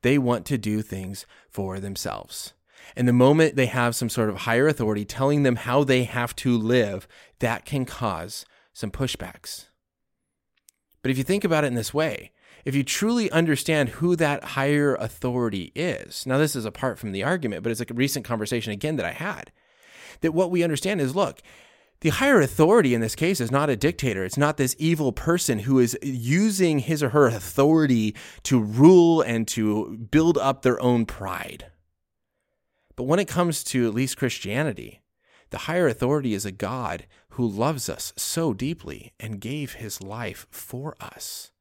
They 0.02 0.16
want 0.16 0.46
to 0.46 0.58
do 0.58 0.80
things 0.80 1.26
for 1.50 1.80
themselves. 1.80 2.52
And 2.94 3.08
the 3.08 3.12
moment 3.12 3.56
they 3.56 3.66
have 3.66 3.96
some 3.96 4.08
sort 4.08 4.28
of 4.28 4.36
higher 4.36 4.68
authority 4.68 5.04
telling 5.04 5.42
them 5.42 5.56
how 5.56 5.82
they 5.82 6.04
have 6.04 6.36
to 6.36 6.56
live, 6.56 7.08
that 7.40 7.64
can 7.64 7.84
cause 7.84 8.46
some 8.72 8.92
pushbacks. 8.92 9.66
But 11.02 11.10
if 11.10 11.18
you 11.18 11.24
think 11.24 11.42
about 11.42 11.64
it 11.64 11.66
in 11.66 11.74
this 11.74 11.92
way, 11.92 12.30
if 12.66 12.74
you 12.74 12.82
truly 12.82 13.30
understand 13.30 13.90
who 13.90 14.16
that 14.16 14.42
higher 14.42 14.96
authority 14.96 15.70
is, 15.76 16.26
now 16.26 16.36
this 16.36 16.56
is 16.56 16.64
apart 16.64 16.98
from 16.98 17.12
the 17.12 17.22
argument, 17.22 17.62
but 17.62 17.70
it's 17.70 17.80
a 17.80 17.86
recent 17.94 18.24
conversation 18.24 18.72
again 18.72 18.96
that 18.96 19.06
I 19.06 19.12
had, 19.12 19.52
that 20.20 20.32
what 20.32 20.50
we 20.50 20.64
understand 20.64 21.00
is 21.00 21.14
look, 21.14 21.40
the 22.00 22.08
higher 22.08 22.40
authority 22.40 22.92
in 22.92 23.00
this 23.00 23.14
case 23.14 23.40
is 23.40 23.52
not 23.52 23.70
a 23.70 23.76
dictator. 23.76 24.24
It's 24.24 24.36
not 24.36 24.56
this 24.56 24.74
evil 24.80 25.12
person 25.12 25.60
who 25.60 25.78
is 25.78 25.96
using 26.02 26.80
his 26.80 27.04
or 27.04 27.10
her 27.10 27.28
authority 27.28 28.16
to 28.42 28.60
rule 28.60 29.22
and 29.22 29.46
to 29.48 29.96
build 30.10 30.36
up 30.36 30.62
their 30.62 30.80
own 30.82 31.06
pride. 31.06 31.66
But 32.96 33.04
when 33.04 33.20
it 33.20 33.28
comes 33.28 33.62
to 33.64 33.86
at 33.86 33.94
least 33.94 34.18
Christianity, 34.18 35.02
the 35.50 35.58
higher 35.58 35.86
authority 35.86 36.34
is 36.34 36.44
a 36.44 36.50
God 36.50 37.06
who 37.30 37.46
loves 37.46 37.88
us 37.88 38.12
so 38.16 38.52
deeply 38.52 39.12
and 39.20 39.40
gave 39.40 39.74
his 39.74 40.02
life 40.02 40.48
for 40.50 40.96
us. 41.00 41.52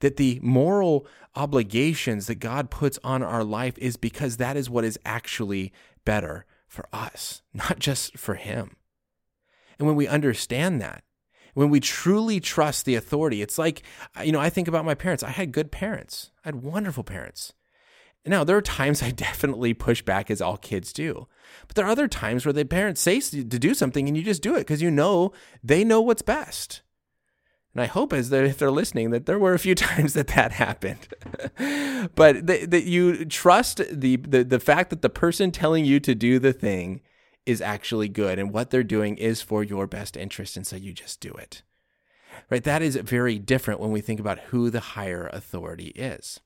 That 0.00 0.16
the 0.16 0.40
moral 0.42 1.06
obligations 1.34 2.26
that 2.26 2.36
God 2.36 2.70
puts 2.70 2.98
on 3.04 3.22
our 3.22 3.44
life 3.44 3.78
is 3.78 3.96
because 3.96 4.36
that 4.36 4.56
is 4.56 4.70
what 4.70 4.84
is 4.84 4.98
actually 5.04 5.72
better 6.04 6.46
for 6.66 6.88
us, 6.92 7.42
not 7.54 7.78
just 7.78 8.18
for 8.18 8.34
him. 8.34 8.76
And 9.78 9.86
when 9.86 9.96
we 9.96 10.06
understand 10.06 10.80
that, 10.80 11.04
when 11.54 11.70
we 11.70 11.80
truly 11.80 12.40
trust 12.40 12.84
the 12.84 12.94
authority, 12.94 13.42
it's 13.42 13.58
like, 13.58 13.82
uh, 14.18 14.22
you 14.22 14.32
know, 14.32 14.40
I 14.40 14.50
think 14.50 14.68
about 14.68 14.84
my 14.84 14.94
parents. 14.94 15.22
I 15.22 15.30
had 15.30 15.52
good 15.52 15.72
parents, 15.72 16.30
I 16.44 16.48
had 16.48 16.62
wonderful 16.62 17.04
parents. 17.04 17.52
Now, 18.26 18.44
there 18.44 18.56
are 18.56 18.62
times 18.62 19.02
I 19.02 19.10
definitely 19.10 19.74
push 19.74 20.02
back 20.02 20.30
as 20.30 20.40
all 20.40 20.56
kids 20.56 20.92
do. 20.92 21.26
But 21.66 21.76
there 21.76 21.86
are 21.86 21.90
other 21.90 22.08
times 22.08 22.44
where 22.44 22.52
the 22.52 22.64
parents 22.64 23.00
say 23.00 23.20
to 23.20 23.44
do 23.44 23.74
something 23.74 24.06
and 24.06 24.16
you 24.16 24.22
just 24.22 24.42
do 24.42 24.54
it 24.54 24.60
because 24.60 24.82
you 24.82 24.90
know 24.90 25.32
they 25.62 25.84
know 25.84 26.00
what's 26.00 26.22
best. 26.22 26.82
And 27.74 27.82
I 27.82 27.86
hope 27.86 28.12
as 28.12 28.30
they're, 28.30 28.44
if 28.44 28.58
they're 28.58 28.70
listening 28.70 29.10
that 29.10 29.26
there 29.26 29.38
were 29.38 29.54
a 29.54 29.58
few 29.58 29.74
times 29.76 30.14
that 30.14 30.28
that 30.28 30.52
happened. 30.52 31.08
but 32.14 32.46
that 32.46 32.84
you 32.84 33.24
trust 33.24 33.82
the, 33.90 34.16
the, 34.16 34.44
the 34.44 34.60
fact 34.60 34.90
that 34.90 35.02
the 35.02 35.10
person 35.10 35.50
telling 35.50 35.84
you 35.84 36.00
to 36.00 36.14
do 36.14 36.38
the 36.38 36.52
thing 36.52 37.00
is 37.46 37.60
actually 37.60 38.08
good 38.08 38.38
and 38.38 38.52
what 38.52 38.70
they're 38.70 38.82
doing 38.82 39.16
is 39.16 39.42
for 39.42 39.64
your 39.64 39.86
best 39.86 40.16
interest. 40.16 40.56
And 40.56 40.66
so 40.66 40.76
you 40.76 40.92
just 40.92 41.20
do 41.20 41.30
it. 41.32 41.62
Right? 42.48 42.64
That 42.64 42.82
is 42.82 42.96
very 42.96 43.38
different 43.38 43.80
when 43.80 43.92
we 43.92 44.00
think 44.00 44.20
about 44.20 44.38
who 44.38 44.70
the 44.70 44.80
higher 44.80 45.28
authority 45.32 45.88
is. 45.88 46.40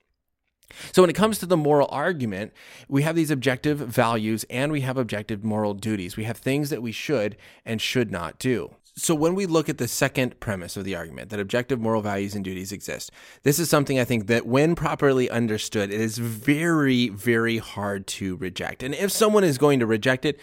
So, 0.92 1.02
when 1.02 1.10
it 1.10 1.14
comes 1.14 1.38
to 1.38 1.46
the 1.46 1.58
moral 1.58 1.88
argument, 1.90 2.52
we 2.88 3.02
have 3.02 3.14
these 3.14 3.30
objective 3.30 3.78
values 3.78 4.44
and 4.50 4.72
we 4.72 4.80
have 4.80 4.96
objective 4.96 5.44
moral 5.44 5.74
duties. 5.74 6.16
We 6.16 6.24
have 6.24 6.38
things 6.38 6.70
that 6.70 6.82
we 6.82 6.90
should 6.90 7.37
and 7.64 7.80
should 7.80 8.10
not 8.10 8.38
do. 8.38 8.74
So, 8.96 9.12
when 9.14 9.35
we 9.35 9.46
look 9.46 9.68
at 9.68 9.78
the 9.78 9.88
second 9.88 10.38
premise 10.38 10.76
of 10.76 10.85
the 10.85 10.94
argument, 10.94 11.30
that 11.30 11.40
objective 11.40 11.80
moral 11.80 12.00
values 12.00 12.37
and 12.37 12.44
duties 12.44 12.70
exist, 12.70 13.11
this 13.42 13.59
is 13.59 13.68
something 13.68 13.98
I 13.98 14.04
think 14.04 14.28
that, 14.28 14.46
when 14.46 14.76
properly 14.76 15.28
understood, 15.28 15.90
it 15.90 16.00
is 16.00 16.18
very, 16.18 17.09
very 17.09 17.59
hard 17.59 18.07
to 18.09 18.37
reject. 18.37 18.85
And 18.85 18.94
if 18.94 19.11
someone 19.11 19.42
is 19.42 19.59
going 19.59 19.80
to 19.80 19.87
reject 19.87 20.24
it, 20.24 20.38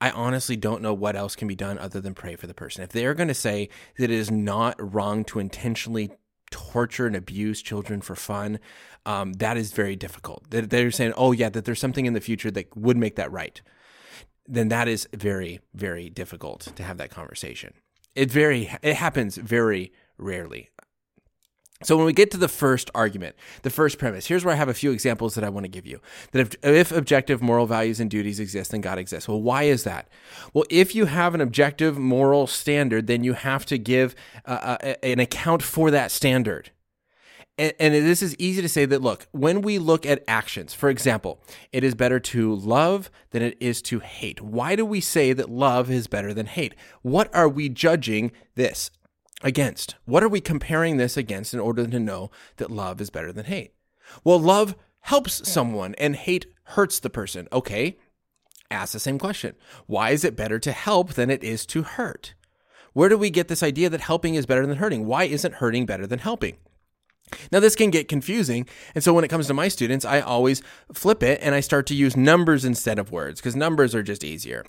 I 0.00 0.10
honestly 0.10 0.56
don't 0.56 0.80
know 0.80 0.94
what 0.94 1.16
else 1.16 1.36
can 1.36 1.48
be 1.48 1.54
done 1.54 1.78
other 1.78 2.00
than 2.00 2.14
pray 2.14 2.36
for 2.36 2.46
the 2.46 2.54
person. 2.54 2.82
If 2.82 2.90
they're 2.90 3.14
going 3.14 3.28
to 3.28 3.34
say 3.34 3.68
that 3.98 4.04
it 4.04 4.10
is 4.10 4.30
not 4.30 4.76
wrong 4.78 5.24
to 5.24 5.38
intentionally 5.38 6.10
torture 6.50 7.06
and 7.06 7.16
abuse 7.16 7.60
children 7.60 8.00
for 8.00 8.14
fun, 8.14 8.58
um, 9.04 9.34
that 9.34 9.56
is 9.56 9.72
very 9.72 9.96
difficult. 9.96 10.44
They're 10.50 10.90
saying, 10.90 11.12
oh, 11.16 11.32
yeah, 11.32 11.48
that 11.50 11.64
there's 11.64 11.80
something 11.80 12.06
in 12.06 12.12
the 12.14 12.20
future 12.20 12.50
that 12.50 12.74
would 12.76 12.96
make 12.96 13.16
that 13.16 13.30
right. 13.30 13.60
Then 14.48 14.68
that 14.68 14.88
is 14.88 15.08
very, 15.12 15.60
very 15.74 16.08
difficult 16.08 16.72
to 16.76 16.82
have 16.82 16.98
that 16.98 17.10
conversation. 17.10 17.74
It 18.14 18.30
very, 18.30 18.70
it 18.82 18.96
happens 18.96 19.36
very 19.36 19.92
rarely. 20.18 20.70
So 21.82 21.94
when 21.94 22.06
we 22.06 22.14
get 22.14 22.30
to 22.30 22.38
the 22.38 22.48
first 22.48 22.90
argument, 22.94 23.36
the 23.60 23.68
first 23.68 23.98
premise, 23.98 24.26
here's 24.26 24.46
where 24.46 24.54
I 24.54 24.56
have 24.56 24.70
a 24.70 24.74
few 24.74 24.92
examples 24.92 25.34
that 25.34 25.44
I 25.44 25.50
want 25.50 25.64
to 25.64 25.68
give 25.68 25.86
you. 25.86 26.00
That 26.32 26.40
if, 26.40 26.56
if, 26.64 26.90
objective 26.90 27.42
moral 27.42 27.66
values 27.66 28.00
and 28.00 28.10
duties 28.10 28.40
exist, 28.40 28.70
then 28.70 28.80
God 28.80 28.98
exists. 28.98 29.28
Well, 29.28 29.42
why 29.42 29.64
is 29.64 29.84
that? 29.84 30.08
Well, 30.54 30.64
if 30.70 30.94
you 30.94 31.04
have 31.04 31.34
an 31.34 31.42
objective 31.42 31.98
moral 31.98 32.46
standard, 32.46 33.08
then 33.08 33.24
you 33.24 33.34
have 33.34 33.66
to 33.66 33.76
give 33.76 34.14
uh, 34.46 34.76
uh, 34.82 34.94
an 35.02 35.20
account 35.20 35.62
for 35.62 35.90
that 35.90 36.10
standard. 36.10 36.70
And, 37.58 37.72
and 37.78 37.94
this 37.94 38.22
is 38.22 38.36
easy 38.38 38.60
to 38.60 38.68
say 38.68 38.84
that, 38.84 39.00
look, 39.00 39.26
when 39.32 39.62
we 39.62 39.78
look 39.78 40.04
at 40.04 40.22
actions, 40.28 40.74
for 40.74 40.90
example, 40.90 41.40
it 41.72 41.82
is 41.82 41.94
better 41.94 42.20
to 42.20 42.54
love 42.54 43.10
than 43.30 43.42
it 43.42 43.56
is 43.60 43.80
to 43.82 44.00
hate. 44.00 44.42
Why 44.42 44.76
do 44.76 44.84
we 44.84 45.00
say 45.00 45.32
that 45.32 45.48
love 45.48 45.90
is 45.90 46.06
better 46.06 46.34
than 46.34 46.46
hate? 46.46 46.74
What 47.02 47.34
are 47.34 47.48
we 47.48 47.68
judging 47.68 48.32
this 48.56 48.90
against? 49.42 49.96
What 50.04 50.22
are 50.22 50.28
we 50.28 50.40
comparing 50.40 50.98
this 50.98 51.16
against 51.16 51.54
in 51.54 51.60
order 51.60 51.86
to 51.86 52.00
know 52.00 52.30
that 52.56 52.70
love 52.70 53.00
is 53.00 53.10
better 53.10 53.32
than 53.32 53.46
hate? 53.46 53.72
Well, 54.22 54.38
love 54.38 54.76
helps 55.00 55.48
someone 55.48 55.94
and 55.96 56.14
hate 56.14 56.46
hurts 56.64 57.00
the 57.00 57.10
person. 57.10 57.48
Okay, 57.52 57.98
ask 58.70 58.92
the 58.92 59.00
same 59.00 59.18
question. 59.18 59.54
Why 59.86 60.10
is 60.10 60.24
it 60.24 60.36
better 60.36 60.58
to 60.58 60.72
help 60.72 61.14
than 61.14 61.30
it 61.30 61.42
is 61.42 61.64
to 61.66 61.84
hurt? 61.84 62.34
Where 62.92 63.08
do 63.08 63.16
we 63.16 63.30
get 63.30 63.48
this 63.48 63.62
idea 63.62 63.88
that 63.88 64.00
helping 64.00 64.34
is 64.34 64.46
better 64.46 64.66
than 64.66 64.78
hurting? 64.78 65.06
Why 65.06 65.24
isn't 65.24 65.54
hurting 65.54 65.86
better 65.86 66.06
than 66.06 66.18
helping? 66.18 66.56
Now, 67.50 67.60
this 67.60 67.74
can 67.74 67.90
get 67.90 68.08
confusing. 68.08 68.66
And 68.94 69.02
so, 69.02 69.12
when 69.12 69.24
it 69.24 69.28
comes 69.28 69.46
to 69.48 69.54
my 69.54 69.68
students, 69.68 70.04
I 70.04 70.20
always 70.20 70.62
flip 70.92 71.22
it 71.22 71.40
and 71.42 71.54
I 71.54 71.60
start 71.60 71.86
to 71.86 71.94
use 71.94 72.16
numbers 72.16 72.64
instead 72.64 72.98
of 72.98 73.10
words 73.10 73.40
because 73.40 73.56
numbers 73.56 73.94
are 73.94 74.02
just 74.02 74.24
easier. 74.24 74.64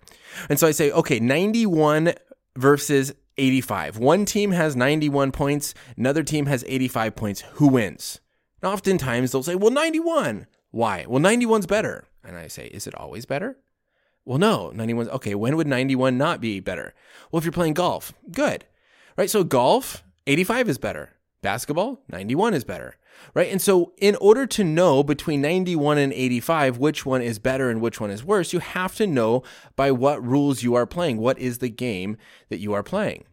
And 0.49 0.59
so 0.59 0.67
I 0.67 0.71
say, 0.71 0.91
okay, 0.91 1.19
91 1.19 2.13
versus 2.55 3.13
85. 3.37 3.97
One 3.97 4.25
team 4.25 4.51
has 4.51 4.75
91 4.75 5.31
points, 5.31 5.73
another 5.95 6.23
team 6.23 6.47
has 6.47 6.63
85 6.67 7.15
points. 7.15 7.41
Who 7.53 7.67
wins? 7.67 8.19
And 8.61 8.71
oftentimes 8.71 9.31
they'll 9.31 9.43
say, 9.43 9.55
well, 9.55 9.71
91. 9.71 10.47
Why? 10.71 11.05
Well, 11.07 11.21
91's 11.21 11.67
better. 11.67 12.05
And 12.23 12.35
I 12.35 12.47
say, 12.47 12.67
is 12.67 12.87
it 12.87 12.95
always 12.95 13.25
better? 13.25 13.57
Well, 14.25 14.39
no, 14.39 14.71
91's 14.75 15.09
okay. 15.09 15.35
When 15.35 15.55
would 15.55 15.67
91 15.67 16.17
not 16.17 16.41
be 16.41 16.59
better? 16.59 16.93
Well, 17.31 17.37
if 17.37 17.45
you're 17.45 17.53
playing 17.53 17.75
golf, 17.75 18.13
good. 18.31 18.65
Right? 19.15 19.29
So 19.29 19.43
golf, 19.43 20.03
85 20.25 20.69
is 20.69 20.77
better. 20.77 21.11
Basketball, 21.41 22.01
91 22.09 22.53
is 22.53 22.63
better. 22.63 22.95
Right? 23.33 23.51
And 23.51 23.61
so 23.61 23.93
in 23.97 24.15
order 24.17 24.45
to 24.47 24.63
know 24.63 25.03
between 25.03 25.41
91 25.41 25.97
and 25.97 26.13
85 26.13 26.77
which 26.77 27.05
one 27.05 27.21
is 27.21 27.39
better 27.39 27.69
and 27.69 27.81
which 27.81 27.99
one 27.99 28.11
is 28.11 28.23
worse, 28.23 28.53
you 28.53 28.59
have 28.59 28.95
to 28.95 29.07
know 29.07 29.43
by 29.75 29.91
what 29.91 30.23
rules 30.23 30.61
you 30.61 30.75
are 30.75 30.85
playing. 30.85 31.17
What 31.17 31.39
is 31.39 31.57
the 31.57 31.69
game 31.69 32.17
that 32.49 32.59
you 32.59 32.73
are 32.73 32.83
playing? 32.83 33.23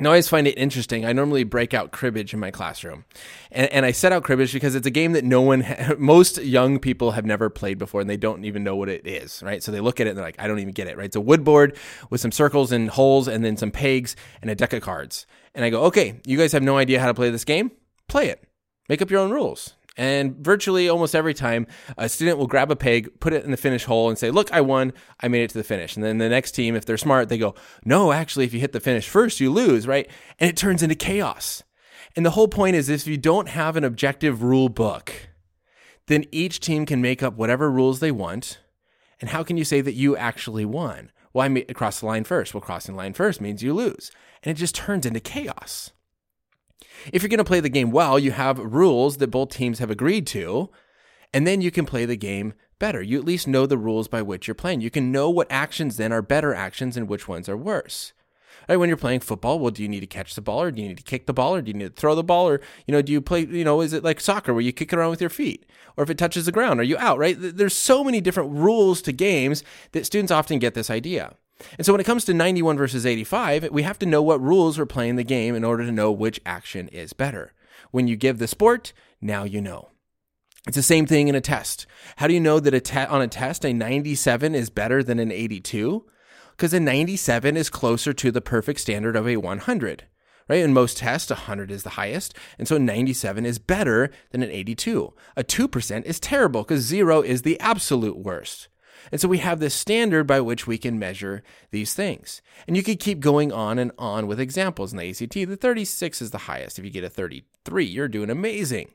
Now, 0.00 0.08
I 0.08 0.12
always 0.14 0.28
find 0.28 0.46
it 0.46 0.56
interesting. 0.56 1.04
I 1.04 1.12
normally 1.12 1.44
break 1.44 1.74
out 1.74 1.92
cribbage 1.92 2.32
in 2.32 2.40
my 2.40 2.50
classroom. 2.50 3.04
And, 3.50 3.70
and 3.70 3.84
I 3.84 3.92
set 3.92 4.10
out 4.10 4.24
cribbage 4.24 4.54
because 4.54 4.74
it's 4.74 4.86
a 4.86 4.90
game 4.90 5.12
that 5.12 5.22
no 5.22 5.42
one, 5.42 5.66
most 5.98 6.38
young 6.38 6.78
people 6.78 7.10
have 7.10 7.26
never 7.26 7.50
played 7.50 7.78
before 7.78 8.00
and 8.00 8.08
they 8.08 8.16
don't 8.16 8.46
even 8.46 8.64
know 8.64 8.74
what 8.74 8.88
it 8.88 9.06
is, 9.06 9.42
right? 9.42 9.62
So 9.62 9.70
they 9.70 9.80
look 9.80 10.00
at 10.00 10.06
it 10.06 10.10
and 10.10 10.18
they're 10.18 10.24
like, 10.24 10.40
I 10.40 10.48
don't 10.48 10.60
even 10.60 10.72
get 10.72 10.86
it, 10.86 10.96
right? 10.96 11.04
It's 11.04 11.16
a 11.16 11.20
wood 11.20 11.44
board 11.44 11.76
with 12.08 12.22
some 12.22 12.32
circles 12.32 12.72
and 12.72 12.88
holes 12.88 13.28
and 13.28 13.44
then 13.44 13.58
some 13.58 13.70
pegs 13.70 14.16
and 14.40 14.50
a 14.50 14.54
deck 14.54 14.72
of 14.72 14.80
cards. 14.80 15.26
And 15.54 15.64
I 15.64 15.70
go, 15.70 15.84
okay, 15.84 16.20
you 16.26 16.38
guys 16.38 16.52
have 16.52 16.62
no 16.62 16.76
idea 16.76 17.00
how 17.00 17.06
to 17.06 17.14
play 17.14 17.30
this 17.30 17.44
game? 17.44 17.70
Play 18.08 18.28
it. 18.28 18.42
Make 18.88 19.02
up 19.02 19.10
your 19.10 19.20
own 19.20 19.30
rules. 19.30 19.74
And 19.96 20.36
virtually 20.36 20.88
almost 20.88 21.14
every 21.14 21.34
time, 21.34 21.66
a 21.98 22.08
student 22.08 22.38
will 22.38 22.46
grab 22.46 22.70
a 22.70 22.76
peg, 22.76 23.20
put 23.20 23.34
it 23.34 23.44
in 23.44 23.50
the 23.50 23.58
finish 23.58 23.84
hole, 23.84 24.08
and 24.08 24.18
say, 24.18 24.30
Look, 24.30 24.50
I 24.52 24.62
won. 24.62 24.94
I 25.20 25.28
made 25.28 25.42
it 25.42 25.50
to 25.50 25.58
the 25.58 25.64
finish. 25.64 25.96
And 25.96 26.04
then 26.04 26.16
the 26.16 26.30
next 26.30 26.52
team, 26.52 26.74
if 26.74 26.86
they're 26.86 26.96
smart, 26.96 27.28
they 27.28 27.36
go, 27.36 27.54
No, 27.84 28.10
actually, 28.12 28.46
if 28.46 28.54
you 28.54 28.60
hit 28.60 28.72
the 28.72 28.80
finish 28.80 29.06
first, 29.06 29.40
you 29.40 29.50
lose, 29.50 29.86
right? 29.86 30.10
And 30.38 30.48
it 30.48 30.56
turns 30.56 30.82
into 30.82 30.94
chaos. 30.94 31.62
And 32.16 32.24
the 32.24 32.30
whole 32.30 32.48
point 32.48 32.76
is 32.76 32.88
if 32.88 33.06
you 33.06 33.18
don't 33.18 33.48
have 33.48 33.76
an 33.76 33.84
objective 33.84 34.42
rule 34.42 34.68
book, 34.68 35.12
then 36.06 36.24
each 36.32 36.60
team 36.60 36.86
can 36.86 37.00
make 37.00 37.22
up 37.22 37.34
whatever 37.34 37.70
rules 37.70 38.00
they 38.00 38.10
want. 38.10 38.58
And 39.20 39.30
how 39.30 39.42
can 39.42 39.56
you 39.56 39.64
say 39.64 39.80
that 39.80 39.94
you 39.94 40.16
actually 40.16 40.64
won? 40.64 41.10
Well, 41.32 41.44
I 41.44 41.48
made, 41.48 41.74
cross 41.74 42.00
the 42.00 42.06
line 42.06 42.24
first. 42.24 42.54
Well, 42.54 42.60
crossing 42.60 42.94
the 42.94 42.98
line 42.98 43.14
first 43.14 43.40
means 43.40 43.62
you 43.62 43.74
lose. 43.74 44.10
And 44.42 44.50
it 44.50 44.60
just 44.60 44.74
turns 44.74 45.06
into 45.06 45.20
chaos. 45.20 45.92
If 47.12 47.22
you're 47.22 47.28
going 47.28 47.38
to 47.38 47.44
play 47.44 47.60
the 47.60 47.68
game 47.68 47.90
well, 47.90 48.18
you 48.18 48.32
have 48.32 48.58
rules 48.58 49.16
that 49.16 49.30
both 49.30 49.50
teams 49.50 49.78
have 49.78 49.90
agreed 49.90 50.26
to, 50.28 50.70
and 51.32 51.46
then 51.46 51.60
you 51.60 51.70
can 51.70 51.86
play 51.86 52.04
the 52.04 52.16
game 52.16 52.54
better. 52.78 53.00
You 53.00 53.18
at 53.18 53.24
least 53.24 53.48
know 53.48 53.66
the 53.66 53.78
rules 53.78 54.08
by 54.08 54.22
which 54.22 54.46
you're 54.46 54.54
playing. 54.54 54.80
You 54.80 54.90
can 54.90 55.12
know 55.12 55.30
what 55.30 55.50
actions 55.50 55.96
then 55.96 56.12
are 56.12 56.22
better 56.22 56.54
actions 56.54 56.96
and 56.96 57.08
which 57.08 57.28
ones 57.28 57.48
are 57.48 57.56
worse. 57.56 58.12
When 58.66 58.88
you're 58.88 58.96
playing 58.96 59.20
football, 59.20 59.58
well, 59.58 59.70
do 59.70 59.82
you 59.82 59.88
need 59.88 60.00
to 60.00 60.06
catch 60.06 60.34
the 60.34 60.40
ball 60.40 60.62
or 60.62 60.70
do 60.70 60.80
you 60.80 60.88
need 60.88 60.96
to 60.98 61.02
kick 61.02 61.26
the 61.26 61.32
ball 61.32 61.54
or 61.54 61.62
do 61.62 61.70
you 61.70 61.74
need 61.74 61.94
to 61.94 62.00
throw 62.00 62.14
the 62.14 62.24
ball 62.24 62.48
or, 62.48 62.60
you 62.86 62.92
know, 62.92 63.02
do 63.02 63.12
you 63.12 63.20
play, 63.20 63.44
you 63.44 63.64
know, 63.64 63.80
is 63.80 63.92
it 63.92 64.04
like 64.04 64.20
soccer 64.20 64.54
where 64.54 64.62
you 64.62 64.72
kick 64.72 64.92
it 64.92 64.98
around 64.98 65.10
with 65.10 65.20
your 65.20 65.30
feet? 65.30 65.66
Or 65.96 66.04
if 66.04 66.10
it 66.10 66.18
touches 66.18 66.46
the 66.46 66.52
ground, 66.52 66.80
are 66.80 66.84
you 66.84 66.96
out, 66.98 67.18
right? 67.18 67.36
There's 67.38 67.76
so 67.76 68.02
many 68.02 68.20
different 68.20 68.52
rules 68.52 69.02
to 69.02 69.12
games 69.12 69.62
that 69.92 70.06
students 70.06 70.32
often 70.32 70.58
get 70.58 70.74
this 70.74 70.90
idea. 70.90 71.34
And 71.76 71.86
so 71.86 71.92
when 71.92 72.00
it 72.00 72.04
comes 72.04 72.24
to 72.24 72.34
91 72.34 72.76
versus 72.76 73.06
85, 73.06 73.70
we 73.70 73.82
have 73.82 73.98
to 74.00 74.06
know 74.06 74.22
what 74.22 74.40
rules 74.40 74.78
we're 74.78 74.86
playing 74.86 75.16
the 75.16 75.24
game 75.24 75.54
in 75.54 75.64
order 75.64 75.84
to 75.84 75.92
know 75.92 76.10
which 76.10 76.40
action 76.46 76.88
is 76.88 77.12
better. 77.12 77.52
When 77.90 78.08
you 78.08 78.16
give 78.16 78.38
the 78.38 78.48
sport, 78.48 78.92
now 79.20 79.44
you 79.44 79.60
know. 79.60 79.90
It's 80.66 80.76
the 80.76 80.82
same 80.82 81.06
thing 81.06 81.28
in 81.28 81.34
a 81.34 81.40
test. 81.40 81.86
How 82.16 82.28
do 82.28 82.34
you 82.34 82.40
know 82.40 82.60
that 82.60 82.74
a 82.74 82.80
te- 82.80 83.00
on 83.00 83.20
a 83.20 83.28
test 83.28 83.64
a 83.64 83.72
97 83.72 84.54
is 84.54 84.70
better 84.70 85.02
than 85.02 85.18
an 85.18 85.32
82? 85.32 86.04
Because 86.62 86.74
a 86.74 86.78
97 86.78 87.56
is 87.56 87.68
closer 87.68 88.12
to 88.12 88.30
the 88.30 88.40
perfect 88.40 88.78
standard 88.78 89.16
of 89.16 89.26
a 89.26 89.36
100. 89.36 90.04
Right? 90.48 90.60
In 90.60 90.72
most 90.72 90.98
tests, 90.98 91.28
100 91.28 91.72
is 91.72 91.82
the 91.82 91.90
highest, 91.98 92.36
and 92.56 92.68
so 92.68 92.78
97 92.78 93.44
is 93.44 93.58
better 93.58 94.12
than 94.30 94.44
an 94.44 94.50
82. 94.52 95.12
A 95.36 95.42
2% 95.42 96.04
is 96.04 96.20
terrible 96.20 96.62
because 96.62 96.82
0 96.82 97.22
is 97.22 97.42
the 97.42 97.58
absolute 97.58 98.16
worst. 98.16 98.68
And 99.10 99.20
so 99.20 99.26
we 99.26 99.38
have 99.38 99.58
this 99.58 99.74
standard 99.74 100.28
by 100.28 100.40
which 100.40 100.68
we 100.68 100.78
can 100.78 101.00
measure 101.00 101.42
these 101.72 101.94
things. 101.94 102.40
And 102.68 102.76
you 102.76 102.84
could 102.84 103.00
keep 103.00 103.18
going 103.18 103.50
on 103.50 103.80
and 103.80 103.90
on 103.98 104.28
with 104.28 104.38
examples 104.38 104.92
in 104.92 104.98
the 105.00 105.10
ACT. 105.10 105.32
The 105.32 105.56
36 105.56 106.22
is 106.22 106.30
the 106.30 106.38
highest. 106.38 106.78
If 106.78 106.84
you 106.84 106.92
get 106.92 107.02
a 107.02 107.10
33, 107.10 107.86
you're 107.86 108.06
doing 108.06 108.30
amazing, 108.30 108.92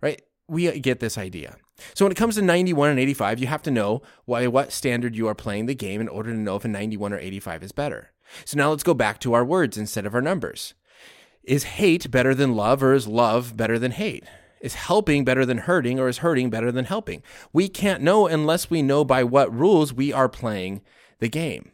right? 0.00 0.22
We 0.48 0.78
get 0.80 1.00
this 1.00 1.16
idea. 1.16 1.56
So 1.94 2.04
when 2.04 2.12
it 2.12 2.18
comes 2.18 2.34
to 2.36 2.42
91 2.42 2.90
and 2.90 3.00
85, 3.00 3.40
you 3.40 3.46
have 3.46 3.62
to 3.62 3.70
know 3.70 4.02
why 4.24 4.46
what 4.46 4.72
standard 4.72 5.16
you 5.16 5.26
are 5.28 5.34
playing 5.34 5.66
the 5.66 5.74
game 5.74 6.00
in 6.00 6.08
order 6.08 6.30
to 6.30 6.38
know 6.38 6.56
if 6.56 6.64
a 6.64 6.68
91 6.68 7.12
or 7.12 7.18
85 7.18 7.62
is 7.62 7.72
better. 7.72 8.10
So 8.44 8.56
now 8.56 8.70
let's 8.70 8.82
go 8.82 8.94
back 8.94 9.18
to 9.20 9.32
our 9.34 9.44
words 9.44 9.76
instead 9.76 10.06
of 10.06 10.14
our 10.14 10.22
numbers. 10.22 10.74
Is 11.44 11.64
hate 11.64 12.10
better 12.10 12.34
than 12.34 12.54
love 12.54 12.82
or 12.82 12.94
is 12.94 13.08
love 13.08 13.56
better 13.56 13.78
than 13.78 13.92
hate? 13.92 14.24
Is 14.60 14.74
helping 14.74 15.24
better 15.24 15.44
than 15.44 15.58
hurting 15.58 15.98
or 15.98 16.08
is 16.08 16.18
hurting 16.18 16.50
better 16.50 16.70
than 16.70 16.84
helping? 16.84 17.22
We 17.52 17.68
can't 17.68 18.02
know 18.02 18.28
unless 18.28 18.70
we 18.70 18.80
know 18.80 19.04
by 19.04 19.24
what 19.24 19.52
rules 19.52 19.92
we 19.92 20.12
are 20.12 20.28
playing 20.28 20.82
the 21.18 21.28
game. 21.28 21.72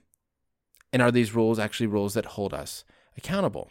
And 0.90 1.02
are 1.02 1.10
these 1.10 1.34
rules 1.34 1.58
actually 1.58 1.86
rules 1.86 2.14
that 2.14 2.24
hold 2.24 2.54
us 2.54 2.84
accountable? 3.16 3.70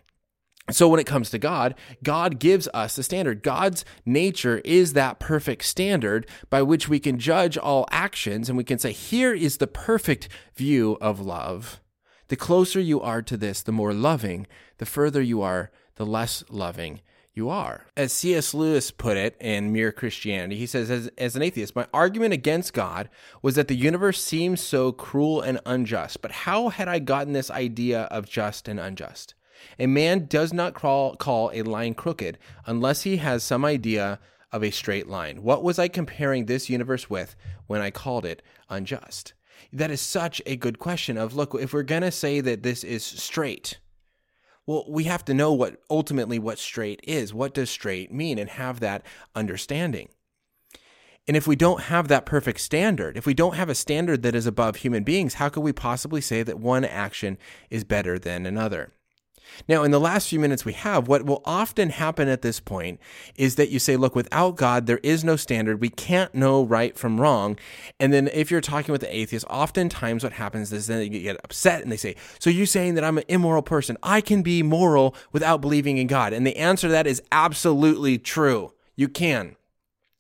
So 0.70 0.90
when 0.90 1.00
it 1.00 1.06
comes 1.06 1.30
to 1.30 1.40
God, 1.40 1.76
God 2.04 2.40
gives 2.40 2.68
us 2.74 2.96
the 2.96 3.04
standard. 3.04 3.42
God's 3.42 3.86
nature 4.06 4.58
is 4.66 4.94
that 4.94 5.20
perfect 5.20 5.64
standard 5.64 6.28
by 6.50 6.62
which 6.62 6.90
we 6.90 7.00
can 7.00 7.20
judge 7.20 7.58
all 7.58 7.88
actions 7.90 8.50
and 8.50 8.58
we 8.58 8.66
can 8.66 8.78
say, 8.78 8.92
here 8.92 9.34
is 9.34 9.58
the 9.58 9.68
perfect 9.68 10.28
view 10.56 10.98
of 11.00 11.22
love. 11.22 11.80
The 12.28 12.36
closer 12.36 12.82
you 12.82 13.00
are 13.00 13.22
to 13.22 13.38
this, 13.38 13.62
the 13.62 13.72
more 13.72 13.94
loving. 13.94 14.46
The 14.80 14.86
further 14.86 15.22
you 15.22 15.42
are, 15.42 15.72
the 15.96 16.06
less 16.06 16.44
loving 16.50 17.00
you 17.34 17.50
are. 17.50 17.86
As 17.96 18.12
C.S. 18.12 18.54
Lewis 18.54 18.92
put 18.92 19.16
it 19.16 19.38
in 19.40 19.72
Mere 19.72 19.94
Christianity, 19.94 20.58
he 20.58 20.66
says, 20.66 20.92
as, 20.92 21.10
as 21.18 21.38
an 21.38 21.44
atheist, 21.44 21.76
my 21.76 21.88
argument 21.94 22.34
against 22.34 22.74
God 22.74 23.10
was 23.42 23.56
that 23.56 23.70
the 23.70 23.76
universe 23.76 24.22
seems 24.22 24.60
so 24.60 24.92
cruel 24.92 25.40
and 25.40 25.62
unjust. 25.66 26.22
But 26.22 26.32
how 26.32 26.70
had 26.70 26.90
I 26.90 27.00
gotten 27.00 27.32
this 27.32 27.52
idea 27.52 28.02
of 28.04 28.28
just 28.28 28.68
and 28.68 28.80
unjust? 28.80 29.36
A 29.80 29.88
man 29.88 30.26
does 30.26 30.54
not 30.54 30.74
call, 30.74 31.16
call 31.16 31.52
a 31.54 31.62
line 31.64 31.94
crooked 31.94 32.38
unless 32.66 33.04
he 33.04 33.18
has 33.18 33.44
some 33.44 33.66
idea 33.66 34.20
of 34.52 34.64
a 34.64 34.72
straight 34.72 35.08
line. 35.08 35.44
What 35.44 35.64
was 35.64 35.78
I 35.78 35.88
comparing 35.88 36.46
this 36.46 36.70
universe 36.70 37.10
with 37.10 37.36
when 37.68 37.82
I 37.82 37.92
called 37.92 38.26
it 38.26 38.42
unjust? 38.70 39.34
That 39.74 39.92
is 39.92 40.02
such 40.02 40.42
a 40.46 40.56
good 40.56 40.80
question 40.80 41.18
of 41.18 41.36
look, 41.36 41.56
if 41.56 41.74
we're 41.74 41.84
going 41.84 42.04
to 42.04 42.12
say 42.12 42.40
that 42.42 42.64
this 42.64 42.84
is 42.84 43.04
straight, 43.04 43.80
well, 44.66 44.86
we 44.88 45.06
have 45.06 45.24
to 45.26 45.34
know 45.34 45.54
what 45.54 45.82
ultimately 45.90 46.40
what 46.40 46.60
straight 46.60 47.00
is. 47.04 47.34
What 47.34 47.54
does 47.54 47.70
straight 47.70 48.12
mean 48.12 48.38
and 48.38 48.50
have 48.50 48.82
that 48.82 49.06
understanding. 49.34 50.10
And 51.28 51.36
if 51.36 51.48
we 51.48 51.56
don't 51.58 51.84
have 51.84 52.08
that 52.08 52.26
perfect 52.26 52.62
standard, 52.62 53.18
if 53.18 53.26
we 53.26 53.34
don't 53.34 53.56
have 53.56 53.70
a 53.70 53.76
standard 53.76 54.24
that 54.24 54.36
is 54.36 54.46
above 54.46 54.78
human 54.78 55.04
beings, 55.04 55.36
how 55.36 55.50
could 55.50 55.62
we 55.62 55.74
possibly 55.74 56.22
say 56.22 56.44
that 56.44 56.60
one 56.60 56.86
action 56.86 57.38
is 57.70 57.84
better 57.84 58.18
than 58.18 58.46
another? 58.46 58.94
Now, 59.68 59.84
in 59.84 59.92
the 59.92 60.00
last 60.00 60.30
few 60.30 60.40
minutes 60.40 60.66
we 60.66 60.74
have, 60.74 61.08
what 61.08 61.26
will 61.26 61.42
often 61.46 61.90
happen 61.90 62.28
at 62.28 62.42
this 62.42 62.60
point 62.60 63.00
is 63.36 63.56
that 63.56 63.70
you 63.70 63.80
say, 63.80 63.98
look, 63.98 64.16
without 64.16 64.56
God, 64.56 64.86
there 64.86 65.00
is 65.04 65.24
no 65.24 65.36
standard. 65.36 65.82
We 65.82 65.90
can't 65.90 66.34
know 66.34 66.64
right 66.64 66.98
from 66.98 67.20
wrong. 67.20 67.58
And 68.00 68.14
then 68.14 68.30
if 68.34 68.52
you're 68.52 68.62
talking 68.62 68.92
with 68.92 69.02
the 69.02 69.16
atheist, 69.16 69.46
oftentimes 69.50 70.24
what 70.24 70.34
happens 70.34 70.72
is 70.72 70.88
then 70.88 71.00
they 71.00 71.10
get 71.10 71.40
upset 71.44 71.82
and 71.82 71.92
they 71.92 71.98
say, 71.98 72.16
so 72.40 72.50
you're 72.50 72.66
saying 72.66 72.96
that 72.96 73.04
I'm 73.04 73.18
an 73.18 73.24
immoral 73.28 73.62
person. 73.62 73.98
I 74.04 74.22
can 74.22 74.42
be 74.42 74.64
moral 74.64 75.16
without 75.32 75.62
believing 75.62 75.98
in 75.98 76.08
God. 76.08 76.34
And 76.34 76.46
the 76.46 76.58
answer 76.58 76.88
to 76.88 76.92
that 76.92 77.08
is 77.08 77.22
absolutely 77.32 78.18
true. 78.18 78.74
You 78.96 79.08
can. 79.08 79.56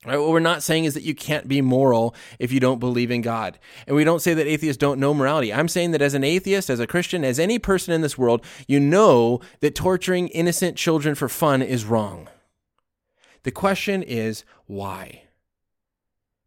Right? 0.07 0.17
What 0.17 0.29
we're 0.29 0.39
not 0.39 0.63
saying 0.63 0.85
is 0.85 0.93
that 0.93 1.03
you 1.03 1.13
can't 1.13 1.49
be 1.49 1.61
moral 1.61 2.15
if 2.39 2.49
you 2.49 2.61
don't 2.61 2.79
believe 2.79 3.11
in 3.11 3.21
God. 3.21 3.59
And 3.85 3.93
we 3.93 4.05
don't 4.05 4.21
say 4.21 4.33
that 4.33 4.47
atheists 4.47 4.79
don't 4.79 5.01
know 5.01 5.13
morality. 5.13 5.53
I'm 5.53 5.67
saying 5.67 5.91
that 5.91 6.01
as 6.01 6.13
an 6.13 6.23
atheist, 6.23 6.69
as 6.69 6.79
a 6.79 6.87
Christian, 6.87 7.25
as 7.25 7.39
any 7.39 7.59
person 7.59 7.93
in 7.93 7.99
this 7.99 8.17
world, 8.17 8.41
you 8.69 8.79
know 8.79 9.41
that 9.59 9.75
torturing 9.75 10.29
innocent 10.29 10.77
children 10.77 11.13
for 11.13 11.27
fun 11.27 11.61
is 11.61 11.83
wrong. 11.83 12.29
The 13.43 13.51
question 13.51 14.01
is 14.01 14.45
why? 14.65 15.23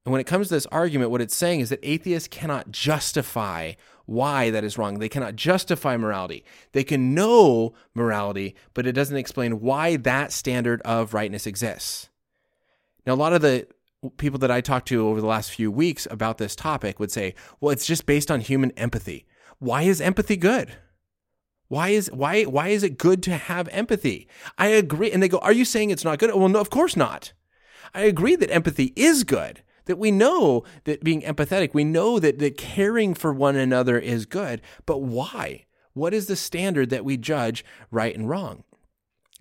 And 0.07 0.13
when 0.13 0.23
it 0.23 0.27
comes 0.27 0.49
to 0.49 0.55
this 0.55 0.67
argument, 0.67 1.11
what 1.11 1.21
it's 1.21 1.37
saying 1.37 1.61
is 1.61 1.69
that 1.69 1.81
atheists 1.83 2.29
cannot 2.29 2.71
justify 2.71 3.73
why 4.07 4.51
that 4.51 4.65
is 4.65 4.79
wrong. 4.79 4.99
They 4.99 5.11
cannot 5.11 5.37
justify 5.37 5.99
morality. 5.99 6.45
They 6.73 6.83
can 6.83 7.15
know 7.15 7.75
morality, 7.95 8.57
but 8.73 8.87
it 8.87 8.93
doesn't 8.93 9.19
explain 9.19 9.61
why 9.61 9.97
that 9.97 10.33
standard 10.33 10.81
of 10.83 11.13
rightness 11.13 11.47
exists. 11.47 12.10
Now, 13.07 13.15
a 13.15 13.17
lot 13.17 13.33
of 13.33 13.43
the 13.43 13.67
people 14.17 14.39
that 14.39 14.51
I 14.51 14.61
talked 14.61 14.89
to 14.89 15.07
over 15.09 15.21
the 15.21 15.27
last 15.27 15.51
few 15.51 15.71
weeks 15.71 16.07
about 16.11 16.39
this 16.39 16.57
topic 16.57 16.99
would 16.99 17.11
say, 17.11 17.35
well, 17.61 17.71
it's 17.71 17.87
just 17.87 18.07
based 18.07 18.31
on 18.31 18.41
human 18.41 18.71
empathy. 18.73 19.27
Why 19.59 19.83
is 19.83 20.01
empathy 20.01 20.37
good? 20.37 20.73
Why 21.69 21.91
is 21.91 22.11
why 22.11 22.43
why 22.45 22.69
is 22.69 22.83
it 22.83 22.99
good 22.99 23.23
to 23.25 23.37
have 23.37 23.69
empathy? 23.69 24.27
I 24.59 24.69
agree. 24.69 25.13
And 25.13 25.23
they 25.23 25.29
go, 25.29 25.39
Are 25.39 25.53
you 25.53 25.65
saying 25.65 25.91
it's 25.91 26.05
not 26.05 26.19
good? 26.19 26.35
Well, 26.35 26.49
no, 26.49 26.59
of 26.59 26.69
course 26.69 26.97
not. 26.97 27.33
I 27.95 28.03
agree 28.03 28.35
that 28.37 28.51
empathy 28.51 28.93
is 28.97 29.23
good. 29.23 29.63
That 29.85 29.97
we 29.97 30.11
know 30.11 30.65
that 30.85 31.05
being 31.05 31.23
empathetic, 31.23 31.73
we 31.73 31.85
know 31.85 32.19
that, 32.19 32.39
that 32.41 32.57
caring 32.57 33.15
for 33.15 33.33
one 33.33 33.57
another 33.57 33.99
is 33.99 34.27
good, 34.27 34.63
but 34.85 34.99
why? 34.99 35.67
What 35.95 36.15
is 36.15 36.27
the 36.27 36.37
standard 36.37 36.91
that 36.91 37.05
we 37.05 37.17
judge 37.17 37.65
right 37.91 38.17
and 38.17 38.29
wrong? 38.29 38.65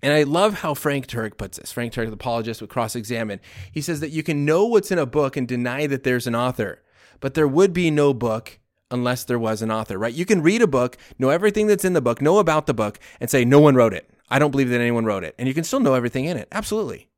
And 0.02 0.12
I 0.12 0.22
love 0.22 0.54
how 0.54 0.74
Frank 0.74 1.06
Turek 1.06 1.36
puts 1.36 1.58
this. 1.58 1.72
Frank 1.72 1.92
Turek, 1.92 2.06
the 2.06 2.14
apologist, 2.14 2.60
would 2.60 2.70
cross 2.70 2.96
examine. 2.96 3.40
He 3.70 3.80
says 3.80 4.00
that 4.00 4.10
you 4.10 4.22
can 4.22 4.44
know 4.44 4.64
what's 4.64 4.90
in 4.90 4.98
a 4.98 5.06
book 5.06 5.36
and 5.36 5.46
deny 5.46 5.86
that 5.86 6.04
there's 6.04 6.26
an 6.26 6.34
author, 6.34 6.82
but 7.20 7.34
there 7.34 7.48
would 7.48 7.72
be 7.72 7.90
no 7.90 8.14
book 8.14 8.58
unless 8.90 9.24
there 9.24 9.38
was 9.38 9.62
an 9.62 9.70
author, 9.70 9.98
right? 9.98 10.14
You 10.14 10.24
can 10.24 10.42
read 10.42 10.62
a 10.62 10.66
book, 10.66 10.96
know 11.18 11.30
everything 11.30 11.66
that's 11.66 11.84
in 11.84 11.92
the 11.92 12.00
book, 12.00 12.20
know 12.20 12.38
about 12.38 12.66
the 12.66 12.74
book, 12.74 12.98
and 13.20 13.30
say, 13.30 13.44
no 13.44 13.60
one 13.60 13.74
wrote 13.74 13.94
it. 13.94 14.10
I 14.30 14.38
don't 14.38 14.50
believe 14.50 14.70
that 14.70 14.80
anyone 14.80 15.04
wrote 15.04 15.24
it. 15.24 15.34
And 15.38 15.46
you 15.46 15.54
can 15.54 15.64
still 15.64 15.80
know 15.80 15.94
everything 15.94 16.24
in 16.24 16.36
it. 16.36 16.48
Absolutely. 16.50 17.08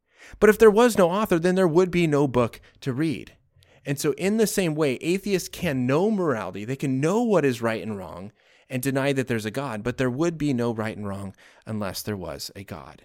But 0.40 0.50
if 0.50 0.58
there 0.58 0.70
was 0.70 0.98
no 0.98 1.10
author, 1.10 1.38
then 1.38 1.54
there 1.54 1.68
would 1.68 1.90
be 1.90 2.06
no 2.06 2.26
book 2.26 2.60
to 2.80 2.92
read. 2.92 3.36
And 3.84 3.98
so, 3.98 4.12
in 4.12 4.36
the 4.36 4.46
same 4.46 4.74
way, 4.74 4.94
atheists 4.94 5.48
can 5.48 5.86
know 5.86 6.10
morality, 6.10 6.64
they 6.64 6.76
can 6.76 7.00
know 7.00 7.22
what 7.22 7.44
is 7.44 7.60
right 7.60 7.82
and 7.82 7.98
wrong, 7.98 8.30
and 8.72 8.82
deny 8.82 9.12
that 9.12 9.28
there's 9.28 9.44
a 9.44 9.50
God, 9.50 9.82
but 9.82 9.98
there 9.98 10.10
would 10.10 10.38
be 10.38 10.54
no 10.54 10.72
right 10.72 10.96
and 10.96 11.06
wrong 11.06 11.34
unless 11.66 12.00
there 12.02 12.16
was 12.16 12.50
a 12.56 12.64
God. 12.64 13.02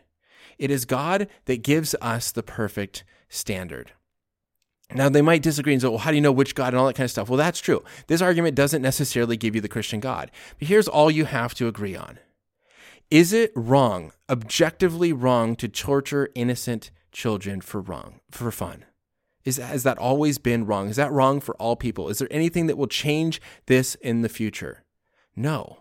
It 0.58 0.72
is 0.72 0.86
God 0.86 1.28
that 1.46 1.62
gives 1.62 1.94
us 2.02 2.32
the 2.32 2.42
perfect 2.42 3.04
standard. 3.28 3.92
Now, 4.96 5.10
they 5.10 5.22
might 5.22 5.44
disagree 5.44 5.74
and 5.74 5.82
say, 5.82 5.90
well, 5.90 5.98
how 5.98 6.12
do 6.12 6.16
you 6.16 6.22
know 6.22 6.32
which 6.32 6.56
God 6.56 6.70
and 6.70 6.78
all 6.78 6.88
that 6.88 6.96
kind 6.96 7.04
of 7.04 7.12
stuff? 7.12 7.28
Well, 7.28 7.38
that's 7.38 7.60
true. 7.60 7.84
This 8.08 8.22
argument 8.22 8.56
doesn't 8.56 8.82
necessarily 8.82 9.36
give 9.36 9.54
you 9.54 9.60
the 9.60 9.68
Christian 9.68 10.00
God. 10.00 10.32
But 10.58 10.70
here's 10.70 10.88
all 10.88 11.12
you 11.12 11.26
have 11.26 11.54
to 11.56 11.68
agree 11.68 11.98
on 11.98 12.20
Is 13.12 13.34
it 13.34 13.52
wrong, 13.54 14.14
objectively 14.30 15.12
wrong, 15.12 15.58
to 15.58 15.68
torture 15.68 16.30
innocent 16.34 16.92
children 17.12 17.60
for 17.60 17.82
wrong, 17.82 18.22
for 18.32 18.50
fun? 18.52 18.86
Is, 19.44 19.58
has 19.58 19.84
that 19.84 19.98
always 19.98 20.38
been 20.38 20.66
wrong? 20.66 20.88
Is 20.88 20.96
that 20.96 21.12
wrong 21.12 21.42
for 21.42 21.56
all 21.56 21.76
people? 21.76 22.08
Is 22.08 22.20
there 22.20 22.28
anything 22.32 22.68
that 22.68 22.78
will 22.78 22.88
change 22.88 23.42
this 23.66 23.96
in 23.96 24.22
the 24.22 24.30
future? 24.30 24.86
No. 25.38 25.78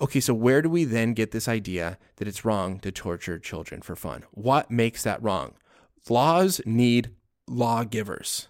Okay, 0.00 0.20
so 0.20 0.32
where 0.32 0.62
do 0.62 0.70
we 0.70 0.84
then 0.84 1.14
get 1.14 1.32
this 1.32 1.48
idea 1.48 1.98
that 2.16 2.28
it's 2.28 2.44
wrong 2.44 2.78
to 2.80 2.92
torture 2.92 3.38
children 3.38 3.82
for 3.82 3.96
fun? 3.96 4.24
What 4.30 4.70
makes 4.70 5.02
that 5.02 5.22
wrong? 5.22 5.54
Laws 6.08 6.60
need 6.64 7.10
lawgivers. 7.48 8.48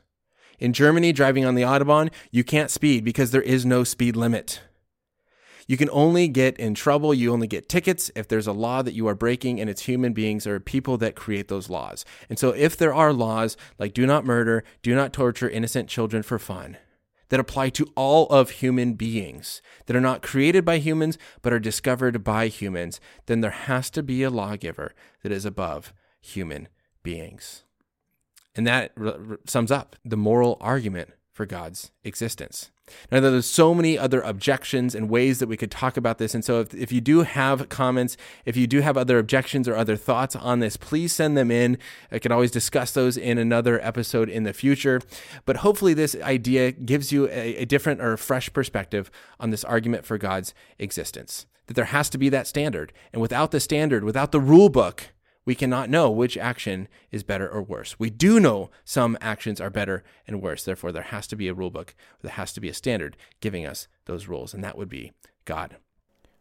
In 0.59 0.73
Germany, 0.73 1.13
driving 1.13 1.45
on 1.45 1.55
the 1.55 1.63
Autobahn, 1.63 2.13
you 2.31 2.45
can't 2.45 2.71
speed 2.71 3.05
because 3.05 3.31
there 3.31 3.43
is 3.43 3.65
no 3.65 3.85
speed 3.85 4.15
limit. 4.15 4.61
You 5.67 5.77
can 5.77 5.89
only 5.91 6.29
get 6.29 6.59
in 6.59 6.75
trouble, 6.75 7.15
you 7.15 7.33
only 7.33 7.47
get 7.47 7.69
tickets 7.69 8.11
if 8.15 8.29
there's 8.29 8.47
a 8.47 8.53
law 8.53 8.83
that 8.83 8.95
you 8.95 9.07
are 9.09 9.15
breaking, 9.15 9.61
and 9.61 9.71
it's 9.71 9.83
human 9.83 10.13
beings 10.13 10.47
or 10.47 10.61
people 10.61 10.99
that 10.99 11.17
create 11.17 11.49
those 11.49 11.71
laws. 11.71 12.05
And 12.29 12.39
so, 12.39 12.51
if 12.51 12.77
there 12.77 12.93
are 12.93 13.13
laws 13.13 13.57
like 13.79 13.95
do 13.95 14.07
not 14.07 14.27
murder, 14.27 14.65
do 14.83 14.95
not 14.95 15.13
torture 15.13 15.49
innocent 15.49 15.89
children 15.89 16.23
for 16.23 16.39
fun, 16.39 16.77
that 17.33 17.41
apply 17.41 17.71
to 17.71 17.91
all 17.97 18.27
of 18.27 18.51
human 18.51 18.93
beings 18.93 19.63
that 19.87 19.97
are 19.97 20.03
not 20.03 20.21
created 20.21 20.67
by 20.67 20.77
humans 20.77 21.17
but 21.41 21.51
are 21.51 21.59
discovered 21.59 22.23
by 22.23 22.47
humans, 22.47 23.01
then 23.25 23.41
there 23.41 23.51
has 23.51 23.89
to 23.89 24.03
be 24.03 24.23
a 24.23 24.29
lawgiver 24.29 24.93
that 25.23 25.33
is 25.33 25.47
above 25.47 25.95
human 26.21 26.69
beings. 27.03 27.65
And 28.55 28.67
that 28.67 28.93
sums 29.47 29.71
up 29.71 29.97
the 30.05 30.19
moral 30.19 30.59
argument 30.61 31.09
for 31.33 31.47
God's 31.47 31.91
existence. 32.05 32.71
Now, 33.11 33.21
there's 33.21 33.47
so 33.47 33.75
many 33.75 33.97
other 33.97 34.21
objections 34.21 34.95
and 34.95 35.09
ways 35.09 35.39
that 35.39 35.49
we 35.49 35.57
could 35.57 35.71
talk 35.71 35.97
about 35.97 36.19
this. 36.19 36.35
And 36.35 36.45
so, 36.45 36.61
if, 36.61 36.75
if 36.75 36.93
you 36.93 37.01
do 37.01 37.23
have 37.23 37.69
comments, 37.69 38.17
if 38.45 38.57
you 38.57 38.67
do 38.67 38.81
have 38.81 38.97
other 38.97 39.19
objections 39.19 39.67
or 39.67 39.77
other 39.77 39.97
thoughts 39.97 40.37
on 40.37 40.59
this, 40.59 40.77
please 40.77 41.13
send 41.13 41.37
them 41.37 41.51
in. 41.51 41.79
I 42.11 42.19
can 42.19 42.33
always 42.33 42.51
discuss 42.51 42.93
those 42.93 43.17
in 43.17 43.39
another 43.39 43.81
episode 43.81 44.29
in 44.29 44.43
the 44.43 44.53
future. 44.53 45.01
But 45.45 45.59
hopefully, 45.59 45.95
this 45.95 46.17
idea 46.17 46.73
gives 46.73 47.13
you 47.13 47.29
a, 47.29 47.57
a 47.57 47.65
different 47.65 48.01
or 48.01 48.13
a 48.13 48.19
fresh 48.19 48.53
perspective 48.53 49.11
on 49.41 49.51
this 49.51 49.65
argument 49.65 50.05
for 50.05 50.19
God's 50.19 50.53
existence. 50.79 51.47
That 51.69 51.75
there 51.75 51.87
has 51.87 52.11
to 52.11 52.19
be 52.19 52.29
that 52.29 52.47
standard. 52.47 52.93
And 53.13 53.23
without 53.23 53.53
the 53.53 53.61
standard, 53.61 54.05
without 54.05 54.33
the 54.33 54.41
rule 54.41 54.69
book, 54.69 55.13
we 55.45 55.55
cannot 55.55 55.91
know 55.91 56.11
which 56.11 56.37
action 56.37 56.89
is 57.11 57.23
better 57.23 57.49
or 57.49 57.63
worse. 57.63 57.99
We 57.99 58.11
do 58.11 58.39
know 58.39 58.71
some 58.85 59.19
actions 59.21 59.61
are 59.61 59.71
better 59.71 60.05
and 60.27 60.41
worse. 60.41 60.65
Therefore, 60.65 60.93
there 60.93 61.03
has 61.03 61.27
to 61.29 61.37
be 61.37 61.49
a 61.49 61.55
rule 61.55 61.71
book, 61.71 61.95
there 62.21 62.33
has 62.33 62.53
to 62.53 62.61
be 62.61 62.69
a 62.69 62.75
standard 62.75 63.17
giving 63.41 63.67
us 63.67 63.89
those 64.05 64.29
rules, 64.29 64.55
and 64.55 64.63
that 64.63 64.79
would 64.79 64.89
be 64.89 65.13
God. 65.45 65.77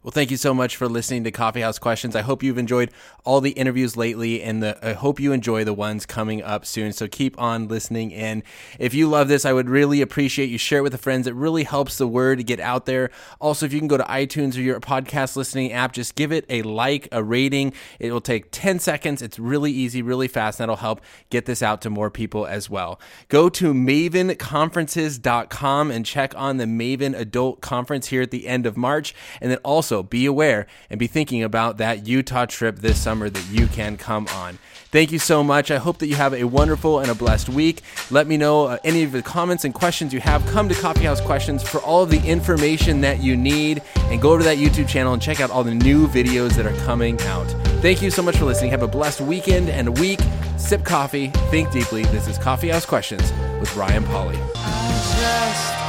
Well, 0.03 0.11
thank 0.11 0.31
you 0.31 0.37
so 0.37 0.55
much 0.55 0.77
for 0.77 0.89
listening 0.89 1.25
to 1.25 1.31
Coffee 1.31 1.61
House 1.61 1.77
Questions. 1.77 2.15
I 2.15 2.21
hope 2.21 2.41
you've 2.41 2.57
enjoyed 2.57 2.89
all 3.23 3.39
the 3.39 3.51
interviews 3.51 3.95
lately, 3.95 4.41
and 4.41 4.63
the, 4.63 4.75
I 4.83 4.93
hope 4.93 5.19
you 5.19 5.31
enjoy 5.31 5.63
the 5.63 5.75
ones 5.75 6.07
coming 6.07 6.41
up 6.41 6.65
soon. 6.65 6.91
So 6.91 7.07
keep 7.07 7.39
on 7.39 7.67
listening 7.67 8.09
in. 8.09 8.41
If 8.79 8.95
you 8.95 9.07
love 9.07 9.27
this, 9.27 9.45
I 9.45 9.53
would 9.53 9.69
really 9.69 10.01
appreciate 10.01 10.49
you 10.49 10.57
share 10.57 10.79
it 10.79 10.81
with 10.81 10.93
the 10.93 10.97
friends. 10.97 11.27
It 11.27 11.35
really 11.35 11.65
helps 11.65 11.99
the 11.99 12.07
word 12.07 12.43
get 12.47 12.59
out 12.59 12.87
there. 12.87 13.11
Also, 13.39 13.67
if 13.67 13.73
you 13.73 13.77
can 13.77 13.87
go 13.87 13.95
to 13.95 14.03
iTunes 14.05 14.57
or 14.57 14.61
your 14.61 14.79
podcast 14.79 15.35
listening 15.35 15.71
app, 15.71 15.93
just 15.93 16.15
give 16.15 16.31
it 16.31 16.45
a 16.49 16.63
like, 16.63 17.07
a 17.11 17.23
rating. 17.23 17.71
It 17.99 18.11
will 18.11 18.21
take 18.21 18.47
10 18.49 18.79
seconds. 18.79 19.21
It's 19.21 19.37
really 19.37 19.71
easy, 19.71 20.01
really 20.01 20.27
fast. 20.27 20.59
And 20.59 20.63
that'll 20.63 20.77
help 20.77 21.01
get 21.29 21.45
this 21.45 21.61
out 21.61 21.79
to 21.83 21.91
more 21.91 22.09
people 22.09 22.47
as 22.47 22.71
well. 22.71 22.99
Go 23.29 23.49
to 23.49 23.71
mavenconferences.com 23.71 25.91
and 25.91 26.07
check 26.07 26.33
on 26.35 26.57
the 26.57 26.65
Maven 26.65 27.15
Adult 27.15 27.61
Conference 27.61 28.07
here 28.07 28.23
at 28.23 28.31
the 28.31 28.47
end 28.47 28.65
of 28.65 28.75
March. 28.75 29.13
And 29.39 29.51
then 29.51 29.59
also, 29.59 29.90
also 29.91 30.04
be 30.04 30.25
aware 30.25 30.67
and 30.89 30.99
be 30.99 31.08
thinking 31.08 31.43
about 31.43 31.77
that 31.77 32.08
Utah 32.08 32.45
trip 32.45 32.77
this 32.77 32.99
summer 32.99 33.30
that 33.30 33.45
you 33.51 33.67
can 33.67 33.97
come 33.97 34.27
on. 34.30 34.58
Thank 34.86 35.12
you 35.12 35.19
so 35.19 35.43
much. 35.43 35.71
I 35.71 35.77
hope 35.77 35.99
that 35.99 36.08
you 36.08 36.15
have 36.15 36.34
a 36.34 36.43
wonderful 36.43 36.99
and 36.99 37.10
a 37.10 37.15
blessed 37.15 37.49
week. 37.49 37.82
Let 38.10 38.27
me 38.27 38.36
know 38.36 38.65
uh, 38.65 38.77
any 38.84 39.04
of 39.04 39.12
the 39.13 39.21
comments 39.21 39.63
and 39.63 39.73
questions 39.73 40.13
you 40.13 40.19
have. 40.19 40.45
Come 40.47 40.67
to 40.67 40.75
Coffeehouse 40.75 41.21
Questions 41.21 41.63
for 41.63 41.80
all 41.80 42.04
of 42.04 42.10
the 42.10 42.19
information 42.19 43.01
that 43.01 43.21
you 43.21 43.38
need 43.38 43.82
and 43.95 44.21
go 44.21 44.38
to 44.38 44.43
that 44.43 44.58
YouTube 44.58 44.89
channel 44.89 45.13
and 45.13 45.21
check 45.21 45.39
out 45.39 45.49
all 45.49 45.63
the 45.63 45.73
new 45.73 46.08
videos 46.08 46.54
that 46.56 46.65
are 46.65 46.75
coming 46.86 47.19
out. 47.21 47.47
Thank 47.82 48.01
you 48.01 48.12
so 48.12 48.21
much 48.21 48.38
for 48.38 48.45
listening. 48.45 48.71
Have 48.71 48.84
a 48.84 48.88
blessed 48.88 49.21
weekend 49.21 49.69
and 49.69 49.97
week. 49.97 50.19
Sip 50.58 50.84
coffee, 50.84 51.27
think 51.49 51.71
deeply. 51.71 52.04
This 52.06 52.27
is 52.27 52.38
Coffeehouse 52.38 52.86
Questions 52.86 53.32
with 53.60 53.75
Ryan 53.75 54.04
Pauly 54.04 55.80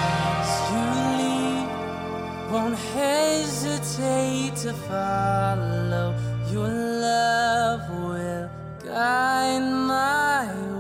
won't 2.53 2.77
hesitate 2.77 4.55
to 4.57 4.75
follow. 4.87 6.15
Your 6.51 6.69
love 6.69 7.89
will 7.91 8.51
guide 8.85 9.61
my 9.61 10.72